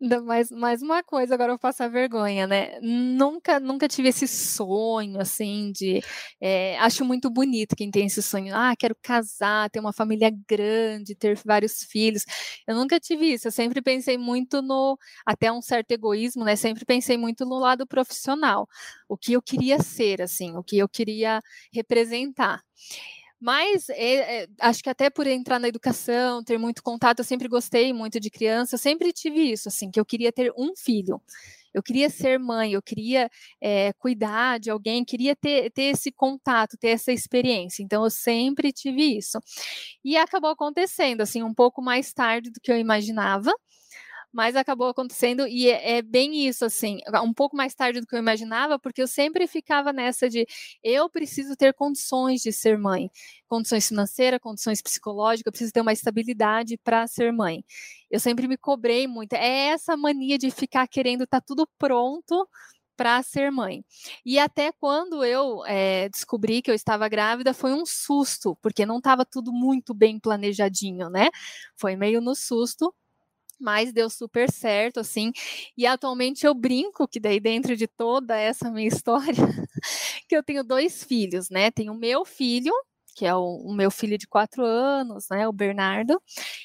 [0.00, 2.78] Mais, mais uma coisa, agora eu vou passar vergonha, né?
[2.80, 6.00] Nunca, nunca tive esse sonho, assim, de.
[6.40, 8.54] É, acho muito bonito quem tem esse sonho.
[8.54, 12.22] Ah, quero casar, ter uma família grande, ter vários filhos.
[12.66, 13.48] Eu nunca tive isso.
[13.48, 14.96] Eu sempre pensei muito no.
[15.26, 16.54] Até um certo egoísmo, né?
[16.54, 18.68] Sempre pensei muito no lado profissional.
[19.08, 22.62] O que eu queria ser, assim, o que eu queria representar.
[23.40, 27.46] Mas é, é, acho que até por entrar na educação, ter muito contato, eu sempre
[27.48, 31.20] gostei muito de criança, eu sempre tive isso, assim, que eu queria ter um filho.
[31.72, 36.76] Eu queria ser mãe, eu queria é, cuidar de alguém, queria ter, ter esse contato,
[36.78, 37.82] ter essa experiência.
[37.82, 39.38] Então, eu sempre tive isso.
[40.04, 43.52] E acabou acontecendo, assim, um pouco mais tarde do que eu imaginava
[44.32, 48.14] mas acabou acontecendo e é, é, bem isso, assim, um pouco mais tarde do que
[48.14, 50.46] eu imaginava, porque eu sempre ficava nessa de
[50.82, 53.10] eu preciso ter condições de ser mãe,
[53.46, 57.64] condições financeiras, condições psicológicas, eu preciso ter uma estabilidade para ser mãe.
[58.10, 59.34] Eu sempre me cobrei muito.
[59.34, 62.48] É essa mania de ficar querendo estar tá tudo pronto
[62.98, 63.84] para ser mãe.
[64.26, 68.98] E até quando eu é, descobri que eu estava grávida, foi um susto, porque não
[68.98, 71.28] estava tudo muito bem planejadinho, né?
[71.76, 72.92] Foi meio no susto,
[73.60, 75.32] mas deu super certo, assim.
[75.76, 79.34] E atualmente eu brinco que daí dentro de toda essa minha história,
[80.28, 81.70] que eu tenho dois filhos, né?
[81.70, 82.72] Tenho o meu filho,
[83.18, 86.22] que é o, o, meu filho de quatro anos, né, o Bernardo,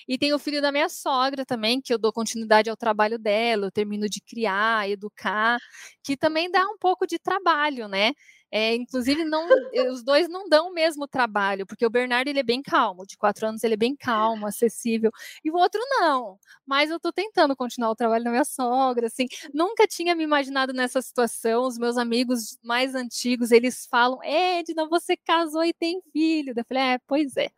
[0.07, 3.65] e tem o filho da minha sogra também, que eu dou continuidade ao trabalho dela,
[3.65, 5.57] eu termino de criar, educar,
[6.03, 8.13] que também dá um pouco de trabalho, né?
[8.55, 9.47] É, inclusive, não,
[9.91, 13.17] os dois não dão o mesmo trabalho, porque o Bernardo ele é bem calmo, de
[13.17, 15.11] quatro anos ele é bem calmo, acessível,
[15.43, 16.37] e o outro não.
[16.63, 19.25] Mas eu estou tentando continuar o trabalho da minha sogra, assim.
[19.51, 21.63] Nunca tinha me imaginado nessa situação.
[21.63, 26.53] Os meus amigos mais antigos, eles falam, Edna, você casou e tem filho.
[26.55, 27.49] Eu falei, é, pois é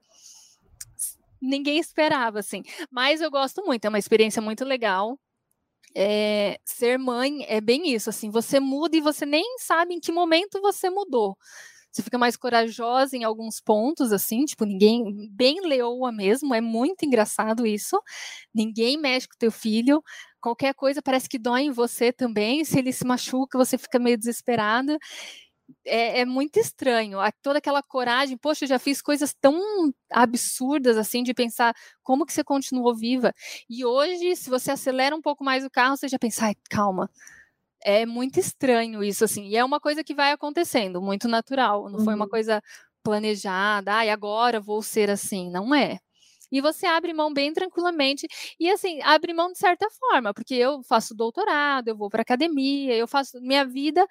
[1.42, 2.64] ninguém esperava, assim.
[2.90, 5.20] Mas eu gosto muito, é uma experiência muito legal
[5.96, 10.12] é, ser mãe é bem isso, assim, você muda e você nem sabe em que
[10.12, 11.38] momento você mudou.
[11.92, 17.06] Você fica mais corajosa em alguns pontos, assim, tipo, ninguém, bem leoa mesmo, é muito
[17.06, 18.02] engraçado isso.
[18.54, 20.04] Ninguém mexe com teu filho,
[20.42, 24.18] qualquer coisa parece que dói em você também, se ele se machuca, você fica meio
[24.18, 24.98] desesperada
[25.86, 27.20] é, é, muito estranho.
[27.42, 29.60] toda aquela coragem, poxa, eu já fiz coisas tão
[30.10, 33.34] absurdas assim de pensar como que você continuou viva.
[33.70, 37.10] E hoje, se você acelera um pouco mais o carro, você já pensa, ai, calma.
[37.84, 39.48] É muito estranho isso, assim.
[39.48, 41.90] E é uma coisa que vai acontecendo, muito natural.
[41.90, 42.06] Não uhum.
[42.06, 42.32] foi uma uhum.
[42.32, 42.62] coisa
[43.04, 45.52] planejada, ai, agora vou ser assim.
[45.52, 46.00] Não é.
[46.52, 48.28] E você abre mão bem tranquilamente.
[48.60, 52.96] E assim, abre mão de certa forma, porque eu faço doutorado, eu vou para academia,
[52.96, 53.40] eu faço.
[53.42, 54.06] Minha vida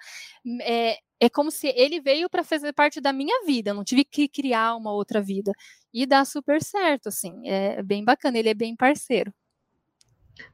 [0.61, 4.03] é, é como se ele veio para fazer parte da minha vida, eu não tive
[4.03, 5.51] que criar uma outra vida.
[5.93, 9.33] E dá super certo, assim, é bem bacana, ele é bem parceiro.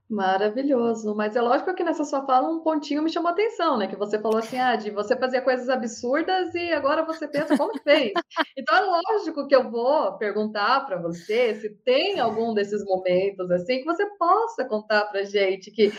[0.07, 3.87] Maravilhoso, mas é lógico que nessa sua fala um pontinho me chamou a atenção, né?
[3.87, 7.71] Que você falou assim, ah, de você fazia coisas absurdas e agora você pensa como
[7.71, 8.11] que fez.
[8.57, 13.79] Então é lógico que eu vou perguntar para você se tem algum desses momentos assim
[13.79, 15.91] que você possa contar para gente que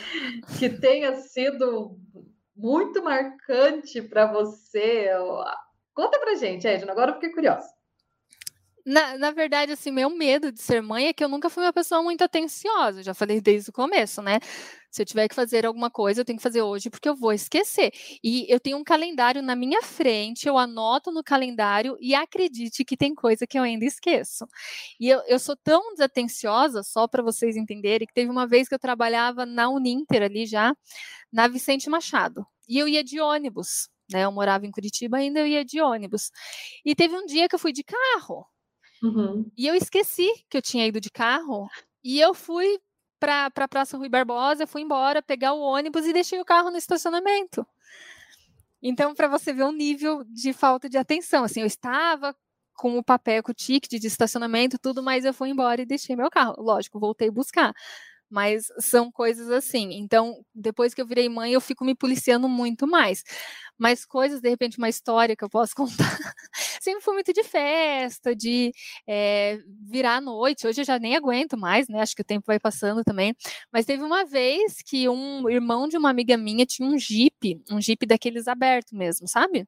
[0.58, 1.96] que tenha sido
[2.62, 5.08] muito marcante para você?
[5.92, 7.66] Conta pra gente, Edna, agora eu fiquei curiosa.
[8.86, 11.72] Na, na verdade, assim, meu medo de ser mãe é que eu nunca fui uma
[11.72, 14.38] pessoa muito atenciosa, já falei desde o começo, né?
[14.92, 17.32] Se eu tiver que fazer alguma coisa, eu tenho que fazer hoje porque eu vou
[17.32, 17.90] esquecer.
[18.22, 22.94] E eu tenho um calendário na minha frente, eu anoto no calendário e acredite que
[22.94, 24.46] tem coisa que eu ainda esqueço.
[25.00, 28.74] E eu, eu sou tão desatenciosa, só para vocês entenderem, que teve uma vez que
[28.74, 30.76] eu trabalhava na Uninter ali já,
[31.32, 33.88] na Vicente Machado, e eu ia de ônibus.
[34.12, 36.30] Né, eu morava em Curitiba, ainda eu ia de ônibus.
[36.84, 38.46] E teve um dia que eu fui de carro.
[39.02, 39.50] Uhum.
[39.56, 41.66] E eu esqueci que eu tinha ido de carro.
[42.04, 42.78] E eu fui
[43.22, 46.76] para a Praça Rui Barbosa, fui embora, pegar o ônibus e deixei o carro no
[46.76, 47.64] estacionamento.
[48.82, 52.34] Então, para você ver o nível de falta de atenção, assim, eu estava
[52.74, 56.16] com o papel, com o ticket de estacionamento, tudo, mas eu fui embora e deixei
[56.16, 56.56] meu carro.
[56.58, 57.72] Lógico, voltei buscar.
[58.28, 59.92] Mas são coisas assim.
[59.92, 63.22] Então, depois que eu virei mãe, eu fico me policiando muito mais.
[63.78, 66.34] Mas coisas, de repente, uma história que eu posso contar
[66.82, 68.72] sempre fui muito de festa, de
[69.06, 70.66] é, virar à noite.
[70.66, 72.00] Hoje eu já nem aguento mais, né?
[72.00, 73.34] Acho que o tempo vai passando também.
[73.72, 77.80] Mas teve uma vez que um irmão de uma amiga minha tinha um Jeep, um
[77.80, 79.66] Jeep daqueles aberto mesmo, sabe?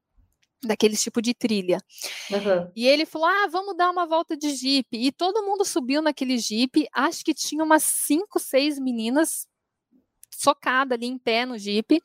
[0.66, 1.79] daqueles tipo de trilha.
[2.31, 2.72] Uhum.
[2.74, 4.88] E ele falou: Ah, vamos dar uma volta de Jeep.
[4.92, 6.88] E todo mundo subiu naquele Jeep.
[6.90, 9.46] Acho que tinha umas cinco, seis meninas
[10.31, 12.00] socada ali em pé no Jeep.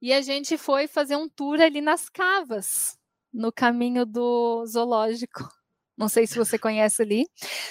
[0.00, 2.98] E a gente foi fazer um tour ali nas cavas,
[3.34, 5.48] no caminho do zoológico.
[5.96, 7.26] Não sei se você conhece ali.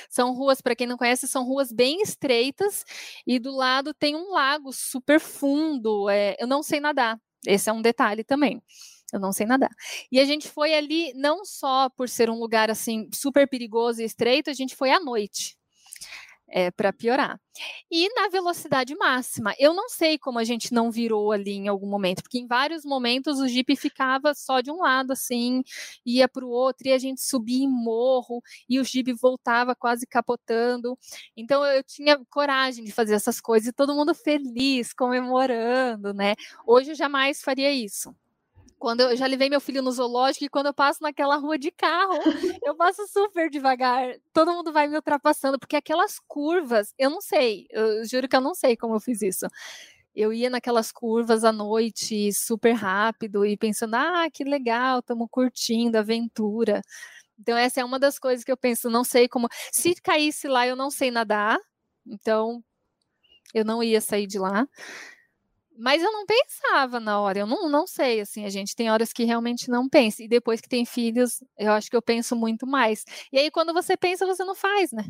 [0.10, 2.84] São ruas, para quem não conhece, são ruas bem estreitas
[3.28, 6.10] e do lado tem um lago super fundo.
[6.10, 7.20] É, eu não sei nadar.
[7.46, 8.62] Esse é um detalhe também.
[9.12, 9.70] Eu não sei nadar.
[10.12, 14.06] E a gente foi ali não só por ser um lugar assim super perigoso e
[14.06, 15.58] estreito, a gente foi à noite.
[16.56, 17.40] É, para piorar.
[17.92, 21.88] E na velocidade máxima, eu não sei como a gente não virou ali em algum
[21.90, 25.64] momento, porque em vários momentos o Jeep ficava só de um lado, assim,
[26.06, 28.40] ia para o outro, e a gente subia em morro,
[28.70, 30.96] e o Jeep voltava quase capotando.
[31.36, 36.36] Então eu tinha coragem de fazer essas coisas, e todo mundo feliz, comemorando, né?
[36.68, 38.16] Hoje eu jamais faria isso.
[38.84, 41.72] Quando eu já levei meu filho no zoológico e quando eu passo naquela rua de
[41.72, 42.20] carro,
[42.62, 44.18] eu passo super devagar.
[44.34, 48.42] Todo mundo vai me ultrapassando, porque aquelas curvas, eu não sei, eu juro que eu
[48.42, 49.48] não sei como eu fiz isso.
[50.14, 55.98] Eu ia naquelas curvas à noite, super rápido, e pensando, ah, que legal, estamos curtindo
[55.98, 56.82] a aventura.
[57.40, 59.48] Então, essa é uma das coisas que eu penso, não sei como.
[59.72, 61.58] Se caísse lá, eu não sei nadar,
[62.06, 62.62] então
[63.54, 64.68] eu não ia sair de lá.
[65.78, 69.12] Mas eu não pensava na hora, eu não, não sei, assim, a gente tem horas
[69.12, 72.68] que realmente não pensa, e depois que tem filhos, eu acho que eu penso muito
[72.68, 73.04] mais.
[73.32, 75.04] E aí, quando você pensa, você não faz, né?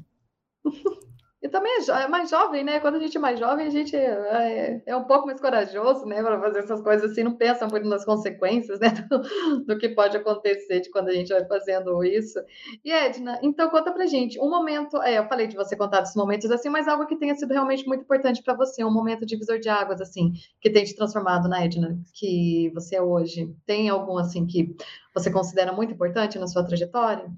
[1.44, 2.80] E também é, é, mais jovem, né?
[2.80, 6.24] Quando a gente é mais jovem, a gente é, é um pouco mais corajoso, né?
[6.24, 8.90] Para fazer essas coisas assim, não pensa muito nas consequências, né?
[9.10, 12.40] Do, do, que pode acontecer de quando a gente vai fazendo isso.
[12.84, 16.16] E Edna, então conta pra gente, um momento, é, eu falei de você contar desses
[16.16, 19.60] momentos assim, mas algo que tenha sido realmente muito importante para você, um momento divisor
[19.60, 23.54] de águas, assim, que tem te transformado na Edna, que você é hoje.
[23.66, 24.74] Tem algum, assim, que
[25.14, 27.30] você considera muito importante na sua trajetória?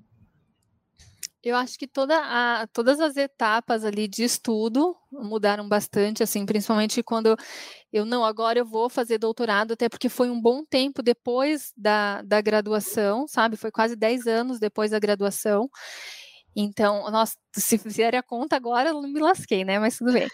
[1.45, 7.03] Eu acho que toda a, todas as etapas ali de estudo mudaram bastante, assim, principalmente
[7.03, 7.37] quando
[7.93, 12.23] eu, não, agora eu vou fazer doutorado, até porque foi um bom tempo depois da,
[12.23, 13.57] da graduação, sabe?
[13.57, 15.69] Foi quase 10 anos depois da graduação.
[16.55, 19.77] Então, nossa, se fizer a conta agora, eu me lasquei, né?
[19.77, 20.27] Mas tudo bem.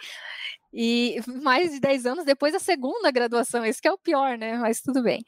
[0.73, 4.57] E mais de 10 anos depois da segunda graduação, isso que é o pior, né?
[4.57, 5.23] Mas tudo bem.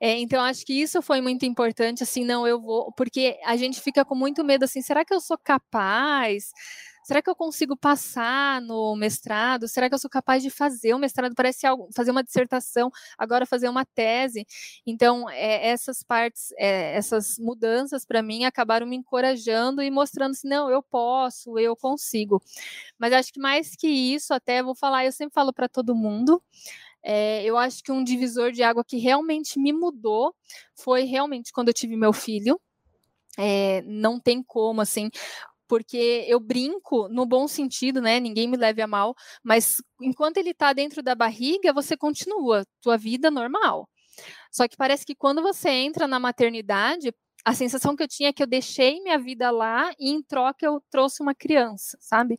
[0.00, 3.80] É, então, acho que isso foi muito importante, assim, não, eu vou, porque a gente
[3.80, 6.50] fica com muito medo, assim, será que eu sou capaz?
[7.08, 9.66] Será que eu consigo passar no mestrado?
[9.66, 11.34] Será que eu sou capaz de fazer o mestrado?
[11.34, 14.46] Parece algo, fazer uma dissertação, agora fazer uma tese.
[14.86, 20.48] Então, é, essas partes, é, essas mudanças para mim acabaram me encorajando e mostrando assim,
[20.48, 22.42] não, eu posso, eu consigo.
[22.98, 26.42] Mas acho que mais que isso, até vou falar, eu sempre falo para todo mundo.
[27.02, 30.34] É, eu acho que um divisor de água que realmente me mudou
[30.74, 32.60] foi realmente quando eu tive meu filho.
[33.38, 35.08] É, não tem como, assim,
[35.68, 38.18] porque eu brinco no bom sentido, né?
[38.20, 42.96] Ninguém me leve a mal, mas enquanto ele está dentro da barriga, você continua tua
[42.96, 43.88] vida normal.
[44.50, 47.12] Só que parece que quando você entra na maternidade,
[47.44, 50.66] a sensação que eu tinha é que eu deixei minha vida lá e em troca
[50.66, 52.36] eu trouxe uma criança, sabe?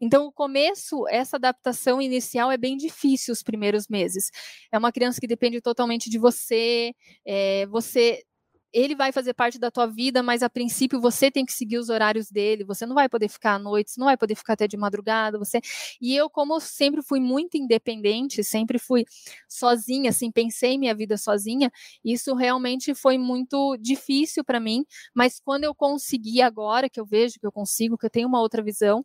[0.00, 4.30] Então, o começo, essa adaptação inicial é bem difícil os primeiros meses.
[4.72, 6.92] É uma criança que depende totalmente de você,
[7.26, 8.22] é, você
[8.78, 11.88] ele vai fazer parte da tua vida, mas a princípio você tem que seguir os
[11.88, 14.68] horários dele, você não vai poder ficar à noite, você não vai poder ficar até
[14.68, 15.60] de madrugada, você.
[16.00, 19.04] E eu, como sempre fui muito independente, sempre fui
[19.48, 21.70] sozinha, assim, pensei minha vida sozinha,
[22.04, 24.84] isso realmente foi muito difícil para mim,
[25.14, 28.40] mas quando eu consegui agora, que eu vejo que eu consigo, que eu tenho uma
[28.40, 29.04] outra visão,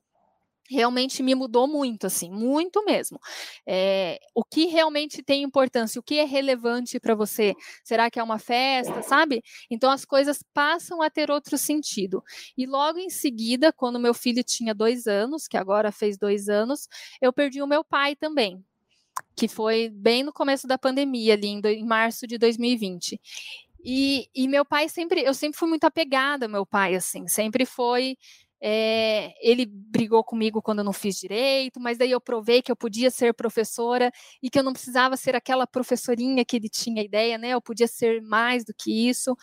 [0.72, 3.20] realmente me mudou muito, assim, muito mesmo.
[3.68, 7.54] É, o que realmente tem importância, o que é relevante para você?
[7.84, 9.44] Será que é uma festa, sabe?
[9.70, 12.24] Então as coisas passam a ter outro sentido.
[12.58, 16.88] E logo em seguida, quando meu filho tinha dois anos, que agora fez dois anos,
[17.22, 18.64] eu perdi o meu pai também.
[19.36, 23.20] Que foi bem no começo da pandemia, ali em, do, em março de 2020.
[23.84, 27.66] E, e meu pai sempre, eu sempre fui muito apegada ao meu pai, assim, sempre
[27.66, 28.16] foi
[28.62, 32.76] é, ele brigou comigo quando eu não fiz direito, mas daí eu provei que eu
[32.76, 37.38] podia ser professora e que eu não precisava ser aquela professorinha que ele tinha ideia,
[37.38, 37.50] né?
[37.50, 39.36] Eu podia ser mais do que isso.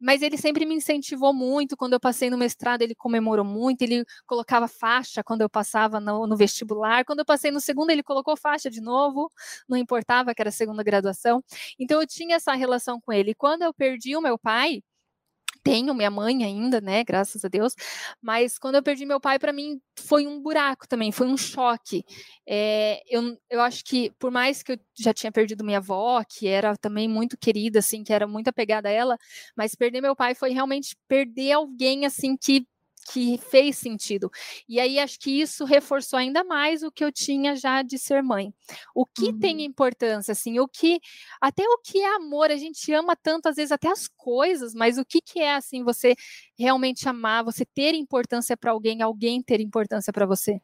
[0.00, 1.76] Mas ele sempre me incentivou muito.
[1.76, 3.82] Quando eu passei no mestrado, ele comemorou muito.
[3.82, 7.04] Ele colocava faixa quando eu passava no, no vestibular.
[7.04, 9.30] Quando eu passei no segundo, ele colocou faixa de novo.
[9.68, 11.42] Não importava que era segunda graduação.
[11.78, 13.32] Então eu tinha essa relação com ele.
[13.34, 14.82] Quando eu perdi o meu pai,
[15.62, 17.74] tenho minha mãe ainda, né, graças a Deus,
[18.20, 22.04] mas quando eu perdi meu pai, para mim foi um buraco também, foi um choque.
[22.46, 26.48] É, eu, eu acho que, por mais que eu já tinha perdido minha avó, que
[26.48, 29.16] era também muito querida, assim, que era muito apegada a ela,
[29.56, 32.66] mas perder meu pai foi realmente perder alguém, assim, que
[33.10, 34.30] que fez sentido.
[34.68, 38.22] E aí acho que isso reforçou ainda mais o que eu tinha já de ser
[38.22, 38.52] mãe.
[38.94, 39.38] O que uhum.
[39.38, 41.00] tem importância, assim, o que
[41.40, 44.98] até o que é amor, a gente ama tanto às vezes até as coisas, mas
[44.98, 46.14] o que que é assim você
[46.58, 50.60] realmente amar, você ter importância para alguém, alguém ter importância para você.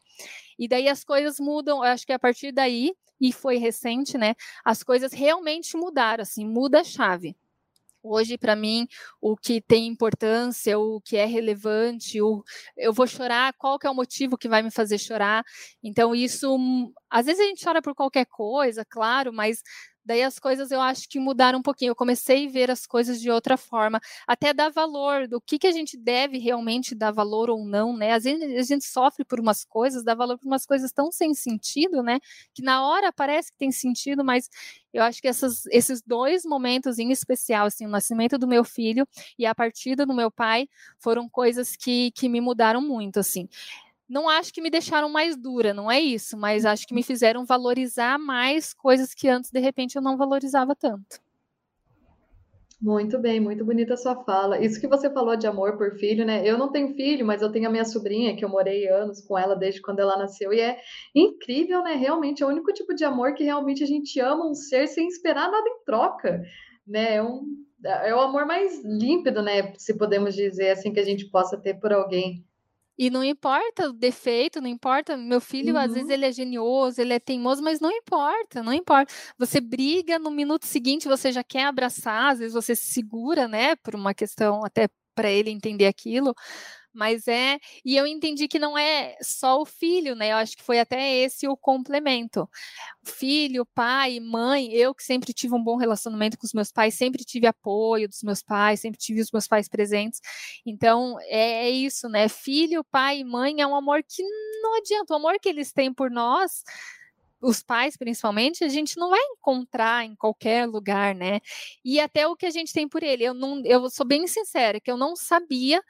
[0.58, 4.34] E daí as coisas mudam, eu acho que a partir daí e foi recente, né?
[4.64, 7.36] As coisas realmente mudaram, assim, muda a chave.
[8.02, 8.86] Hoje, para mim,
[9.20, 12.42] o que tem importância, o que é relevante, o,
[12.76, 15.44] eu vou chorar, qual que é o motivo que vai me fazer chorar.
[15.82, 16.56] Então, isso,
[17.10, 19.62] às vezes a gente chora por qualquer coisa, claro, mas
[20.08, 21.90] Daí as coisas eu acho que mudaram um pouquinho.
[21.90, 25.66] Eu comecei a ver as coisas de outra forma, até dar valor do que, que
[25.66, 28.14] a gente deve realmente dar valor ou não, né?
[28.14, 31.34] Às vezes a gente sofre por umas coisas, dá valor por umas coisas tão sem
[31.34, 32.20] sentido, né?
[32.54, 34.48] Que na hora parece que tem sentido, mas
[34.94, 39.06] eu acho que essas, esses dois momentos em especial, assim, o nascimento do meu filho
[39.38, 40.66] e a partida do meu pai,
[40.98, 43.46] foram coisas que, que me mudaram muito, assim
[44.08, 47.06] não acho que me deixaram mais dura, não é isso, mas acho que me uhum.
[47.06, 51.20] fizeram valorizar mais coisas que antes, de repente, eu não valorizava tanto.
[52.80, 54.64] Muito bem, muito bonita a sua fala.
[54.64, 56.48] Isso que você falou de amor por filho, né?
[56.48, 59.36] Eu não tenho filho, mas eu tenho a minha sobrinha, que eu morei anos com
[59.36, 60.78] ela desde quando ela nasceu, e é
[61.12, 61.94] incrível, né?
[61.94, 65.08] Realmente, é o único tipo de amor que realmente a gente ama um ser sem
[65.08, 66.40] esperar nada em troca,
[66.86, 67.16] né?
[67.16, 67.42] É, um,
[67.84, 69.72] é o amor mais límpido, né?
[69.76, 72.44] Se podemos dizer assim, que a gente possa ter por alguém.
[72.98, 75.16] E não importa o defeito, não importa.
[75.16, 75.80] Meu filho, uhum.
[75.80, 76.14] às vezes, uhum.
[76.14, 79.14] ele é genioso, ele é teimoso, mas não importa, não importa.
[79.38, 83.76] Você briga, no minuto seguinte você já quer abraçar, às vezes você se segura, né,
[83.76, 86.32] por uma questão até para ele entender aquilo,
[86.98, 87.58] mas é.
[87.84, 90.32] E eu entendi que não é só o filho, né?
[90.32, 92.48] Eu acho que foi até esse o complemento.
[93.04, 97.24] Filho, pai, mãe, eu que sempre tive um bom relacionamento com os meus pais, sempre
[97.24, 100.20] tive apoio dos meus pais, sempre tive os meus pais presentes.
[100.66, 102.28] Então, é, é isso, né?
[102.28, 104.22] Filho, pai e mãe é um amor que
[104.60, 105.14] não adianta.
[105.14, 106.64] O amor que eles têm por nós
[107.40, 111.40] os pais, principalmente, a gente não vai encontrar em qualquer lugar, né?
[111.84, 113.24] E até o que a gente tem por ele.
[113.24, 115.82] Eu, não, eu sou bem sincera, que eu não sabia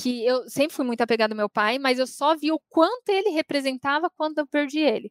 [0.00, 3.08] que eu sempre fui muito apegada ao meu pai, mas eu só vi o quanto
[3.10, 5.10] ele representava quando eu perdi ele.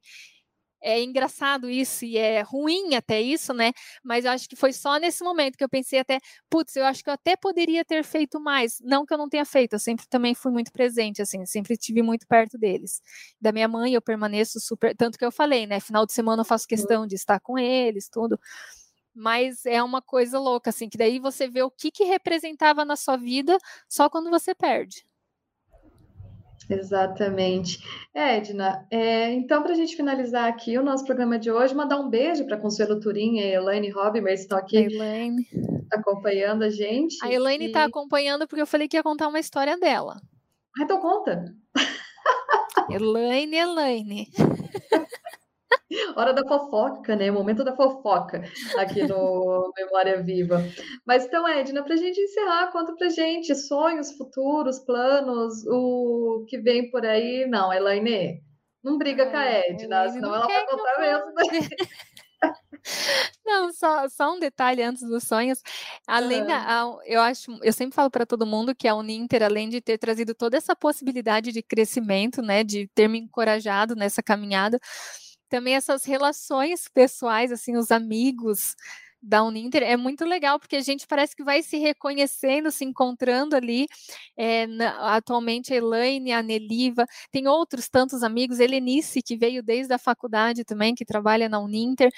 [0.82, 3.74] É engraçado isso e é ruim até isso, né?
[4.04, 6.20] Mas eu acho que foi só nesse momento que eu pensei até,
[6.50, 8.78] putz, eu acho que eu até poderia ter feito mais.
[8.82, 12.02] Não que eu não tenha feito, eu sempre também fui muito presente, assim, sempre estive
[12.02, 13.02] muito perto deles.
[13.42, 15.82] Da minha mãe eu permaneço super, tanto que eu falei, né?
[15.82, 18.40] Final de semana eu faço questão de estar com eles, tudo
[19.14, 22.96] mas é uma coisa louca, assim, que daí você vê o que, que representava na
[22.96, 23.58] sua vida
[23.88, 25.06] só quando você perde.
[26.70, 27.80] Exatamente.
[28.14, 32.00] É, Edna, é, então, para a gente finalizar aqui o nosso programa de hoje, mandar
[32.00, 35.48] um beijo para a Consuelo Turim e a Elaine Robbimer, estão aqui Elaine.
[35.92, 37.18] acompanhando a gente.
[37.24, 37.86] A Elaine está e...
[37.86, 40.22] acompanhando porque eu falei que ia contar uma história dela.
[40.78, 41.44] Ah, então conta.
[42.90, 44.28] Elaine, Elaine.
[46.16, 47.32] Hora da fofoca, né?
[47.32, 48.44] Momento da fofoca
[48.78, 50.64] aqui no Memória Viva.
[51.06, 56.60] Mas então, Edna, para a gente encerrar, conta para gente sonhos futuros, planos, o que
[56.60, 57.48] vem por aí.
[57.48, 58.42] Não, Elaine,
[58.84, 61.34] não briga com a Edna, senão ela vai contar mesmo.
[63.46, 65.62] Não, só, só um detalhe antes dos sonhos.
[66.08, 69.82] Além da, eu acho, eu sempre falo para todo mundo que a Uninter, além de
[69.82, 74.80] ter trazido toda essa possibilidade de crescimento, né, de ter me encorajado nessa caminhada,
[75.50, 78.76] também essas relações pessoais, assim, os amigos,
[79.22, 83.56] da Uninter é muito legal, porque a gente parece que vai se reconhecendo, se encontrando
[83.56, 83.88] ali.
[84.38, 89.94] É, na, atualmente a Elaine, a Neliva, tem outros tantos amigos, Helenice, que veio desde
[89.94, 92.10] a faculdade também, que trabalha na Uninter.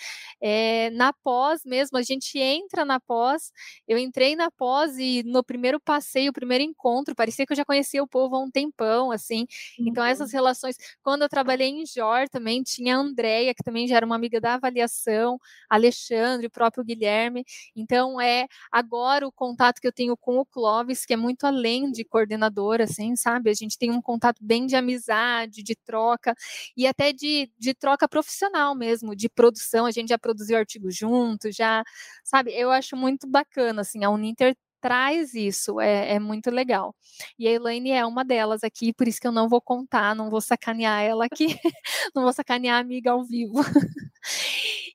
[0.41, 3.51] É, na pós mesmo, a gente entra na pós,
[3.87, 7.65] eu entrei na pós e no primeiro passeio, o primeiro encontro, parecia que eu já
[7.65, 9.47] conhecia o povo há um tempão, assim.
[9.79, 9.87] Uhum.
[9.87, 10.75] Então, essas relações.
[11.03, 14.39] Quando eu trabalhei em JOR também, tinha a Andrea, que também já era uma amiga
[14.39, 15.39] da avaliação,
[15.69, 17.43] Alexandre, o próprio Guilherme.
[17.75, 21.91] Então, é agora o contato que eu tenho com o Clóvis, que é muito além
[21.91, 23.49] de coordenador, assim, sabe?
[23.49, 26.35] A gente tem um contato bem de amizade, de troca,
[26.75, 29.85] e até de, de troca profissional mesmo, de produção.
[29.85, 31.83] A gente já produziu artigo junto, já,
[32.23, 32.51] sabe?
[32.53, 36.95] Eu acho muito bacana, assim, a Uninter traz isso, é, é, muito legal.
[37.37, 40.29] E a Elaine é uma delas aqui, por isso que eu não vou contar, não
[40.29, 41.47] vou sacanear ela aqui,
[42.15, 43.53] não vou sacanear a amiga ao vivo.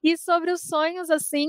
[0.02, 1.48] e sobre os sonhos, assim,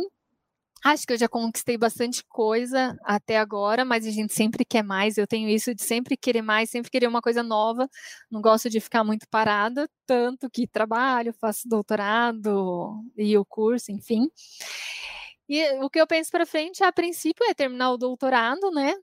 [0.83, 5.17] Acho que eu já conquistei bastante coisa até agora, mas a gente sempre quer mais.
[5.17, 7.89] Eu tenho isso de sempre querer mais, sempre querer uma coisa nova.
[8.29, 14.29] Não gosto de ficar muito parada, tanto que trabalho, faço doutorado e o curso, enfim.
[15.49, 18.93] E o que eu penso para frente, a princípio, é terminar o doutorado, né?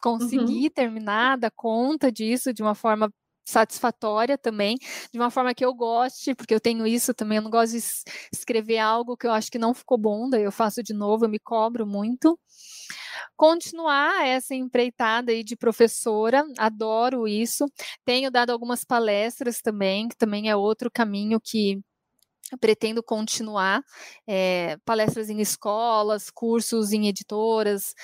[0.00, 0.70] Conseguir uhum.
[0.70, 3.10] terminar, dar conta disso de uma forma
[3.44, 4.76] satisfatória também,
[5.12, 7.82] de uma forma que eu goste, porque eu tenho isso também, eu não gosto de
[8.32, 11.28] escrever algo que eu acho que não ficou bom, daí eu faço de novo, eu
[11.28, 12.38] me cobro muito.
[13.36, 17.66] Continuar essa empreitada aí de professora, adoro isso.
[18.04, 21.80] Tenho dado algumas palestras também, que também é outro caminho que
[22.60, 23.82] pretendo continuar
[24.26, 27.94] é, palestras em escolas, cursos em editoras,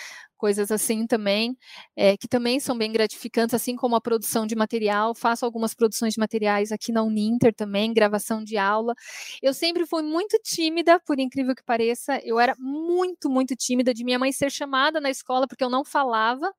[0.40, 1.54] coisas assim também,
[1.94, 5.14] é, que também são bem gratificantes, assim como a produção de material.
[5.14, 8.94] Faço algumas produções de materiais aqui na Uninter também, gravação de aula.
[9.42, 12.18] Eu sempre fui muito tímida, por incrível que pareça.
[12.24, 15.84] Eu era muito, muito tímida de minha mãe ser chamada na escola porque eu não
[15.84, 16.50] falava.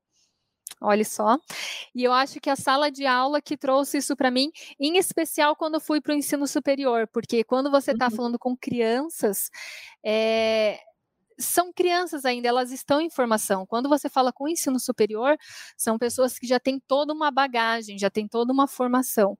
[0.80, 1.38] Olha só.
[1.94, 5.56] E eu acho que a sala de aula que trouxe isso para mim, em especial
[5.56, 8.16] quando fui para o ensino superior, porque quando você está uhum.
[8.16, 9.50] falando com crianças,
[10.04, 10.78] é,
[11.42, 13.66] são crianças ainda, elas estão em formação.
[13.66, 15.36] Quando você fala com ensino superior,
[15.76, 19.36] são pessoas que já têm toda uma bagagem, já têm toda uma formação.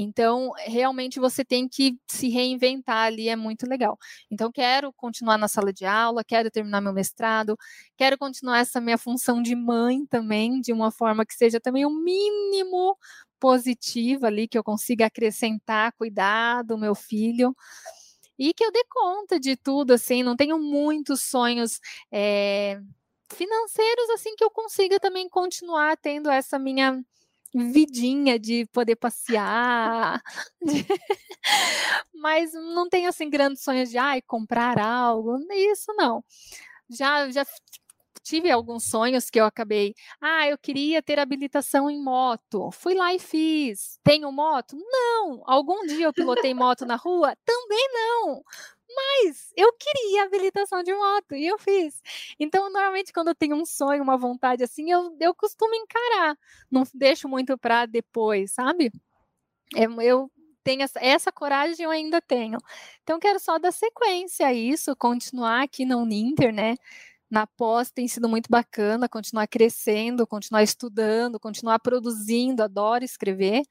[0.00, 3.98] Então, realmente você tem que se reinventar ali, é muito legal.
[4.30, 7.58] Então, quero continuar na sala de aula, quero terminar meu mestrado,
[7.96, 11.90] quero continuar essa minha função de mãe também, de uma forma que seja também o
[11.90, 12.96] mínimo
[13.40, 17.54] positiva ali, que eu consiga acrescentar, cuidar do meu filho
[18.38, 21.80] e que eu dê conta de tudo, assim, não tenho muitos sonhos
[22.12, 22.80] é,
[23.32, 27.02] financeiros, assim, que eu consiga também continuar tendo essa minha
[27.54, 30.22] vidinha de poder passear,
[32.14, 36.22] mas não tenho, assim, grandes sonhos de, ai, comprar algo, isso não.
[36.90, 37.44] Já, já
[38.18, 39.94] tive alguns sonhos que eu acabei.
[40.20, 42.70] Ah, eu queria ter habilitação em moto.
[42.70, 43.98] Fui lá e fiz.
[44.02, 44.76] Tenho moto?
[44.76, 45.42] Não.
[45.46, 47.36] Algum dia eu pilotei moto na rua?
[47.44, 48.42] Também não.
[48.90, 52.02] Mas eu queria habilitação de moto e eu fiz.
[52.40, 56.36] Então, normalmente, quando eu tenho um sonho, uma vontade assim, eu, eu costumo encarar.
[56.70, 58.90] Não deixo muito para depois, sabe?
[59.76, 60.30] É, eu
[60.64, 62.58] tenho essa, essa coragem, eu ainda tenho.
[63.02, 66.76] Então, quero só dar sequência a isso, continuar aqui na Uninter, né?
[67.30, 73.62] Na pós tem sido muito bacana, continuar crescendo, continuar estudando, continuar produzindo, adoro escrever.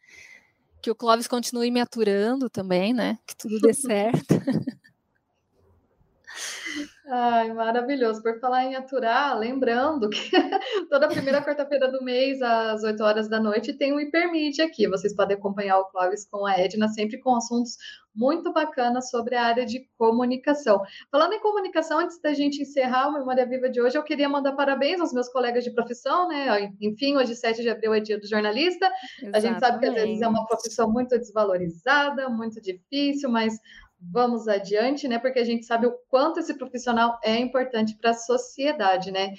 [0.81, 3.17] Que o Clóvis continue me aturando também, né?
[3.25, 4.35] Que tudo dê certo.
[7.09, 8.21] Ai, maravilhoso.
[8.21, 10.29] Por falar em aturar, lembrando que
[10.89, 14.89] toda primeira quarta-feira do mês, às 8 horas da noite, tem o Hipermídia aqui.
[14.89, 17.77] Vocês podem acompanhar o Clóvis com a Edna, sempre com assuntos
[18.13, 20.81] muito bacanas sobre a área de comunicação.
[21.09, 24.53] Falando em comunicação, antes da gente encerrar o Memória Viva de hoje, eu queria mandar
[24.53, 26.73] parabéns aos meus colegas de profissão, né?
[26.81, 28.91] Enfim, hoje, 7 de abril, é dia do jornalista.
[29.21, 29.37] Exatamente.
[29.37, 33.53] A gente sabe que às vezes é uma profissão muito desvalorizada, muito difícil, mas
[33.99, 35.19] vamos adiante, né?
[35.19, 39.33] Porque a gente sabe o quanto esse profissional é importante para a sociedade, né?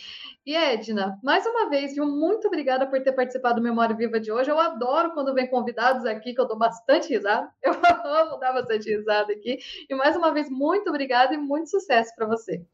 [0.45, 2.07] E Edna, mais uma vez, viu?
[2.07, 4.51] Muito obrigada por ter participado do Memória Viva de hoje.
[4.51, 7.49] Eu adoro quando vem convidados aqui, que eu dou bastante risada.
[7.63, 7.73] Eu
[8.05, 9.59] amo dar bastante risada aqui.
[9.89, 12.65] E mais uma vez, muito obrigada e muito sucesso para você.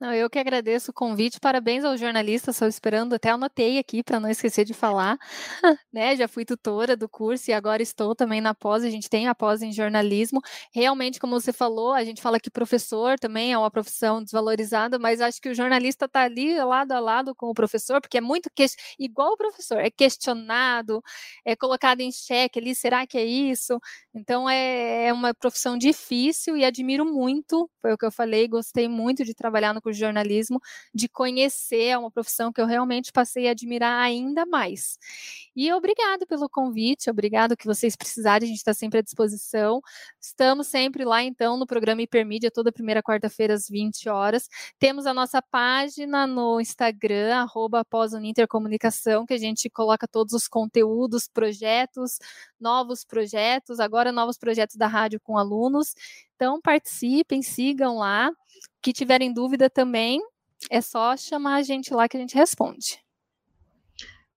[0.00, 1.40] Não, eu que agradeço o convite.
[1.40, 2.50] Parabéns ao jornalista.
[2.50, 5.18] Estou esperando, até anotei aqui para não esquecer de falar.
[5.92, 6.16] né?
[6.16, 8.84] Já fui tutora do curso e agora estou também na pós.
[8.84, 10.40] A gente tem a pós em jornalismo.
[10.72, 15.20] Realmente, como você falou, a gente fala que professor também é uma profissão desvalorizada, mas
[15.20, 18.50] acho que o jornalista está ali lado a lado com o professor, porque é muito
[18.54, 18.66] que...
[18.98, 21.02] igual o professor, é questionado,
[21.44, 23.78] é colocado em xeque ali, será que é isso?
[24.14, 28.88] Então é, é uma profissão difícil e admiro muito, foi o que eu falei, gostei
[28.88, 30.60] muito de trabalhar no curso de jornalismo,
[30.94, 34.98] de conhecer, é uma profissão que eu realmente passei a admirar ainda mais.
[35.54, 39.80] E obrigado pelo convite, obrigado que vocês precisarem, a gente está sempre à disposição.
[40.20, 44.48] Estamos sempre lá, então, no programa Hipermídia, toda primeira quarta-feira, às 20 horas.
[44.78, 47.84] Temos a nossa página no Instagram, arroba
[48.22, 52.18] Intercomunicação, que a gente coloca todos os conteúdos, projetos,
[52.60, 55.94] novos projetos, agora novos projetos da rádio com alunos.
[56.34, 58.30] Então, participem, sigam lá.
[58.82, 60.20] Que tiverem dúvida também,
[60.70, 63.04] é só chamar a gente lá que a gente responde.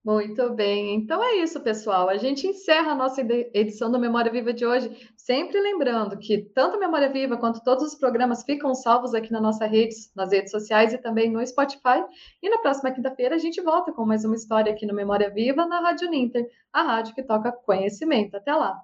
[0.07, 2.07] Muito bem, então é isso, pessoal.
[2.07, 3.21] A gente encerra a nossa
[3.53, 7.95] edição do Memória Viva de hoje, sempre lembrando que tanto Memória Viva quanto todos os
[7.95, 12.05] programas ficam salvos aqui na nossa rede, nas redes sociais e também no Spotify.
[12.41, 15.65] E na próxima quinta-feira a gente volta com mais uma história aqui no Memória Viva
[15.65, 18.37] na Rádio Ninter, a rádio que toca conhecimento.
[18.37, 18.81] Até lá!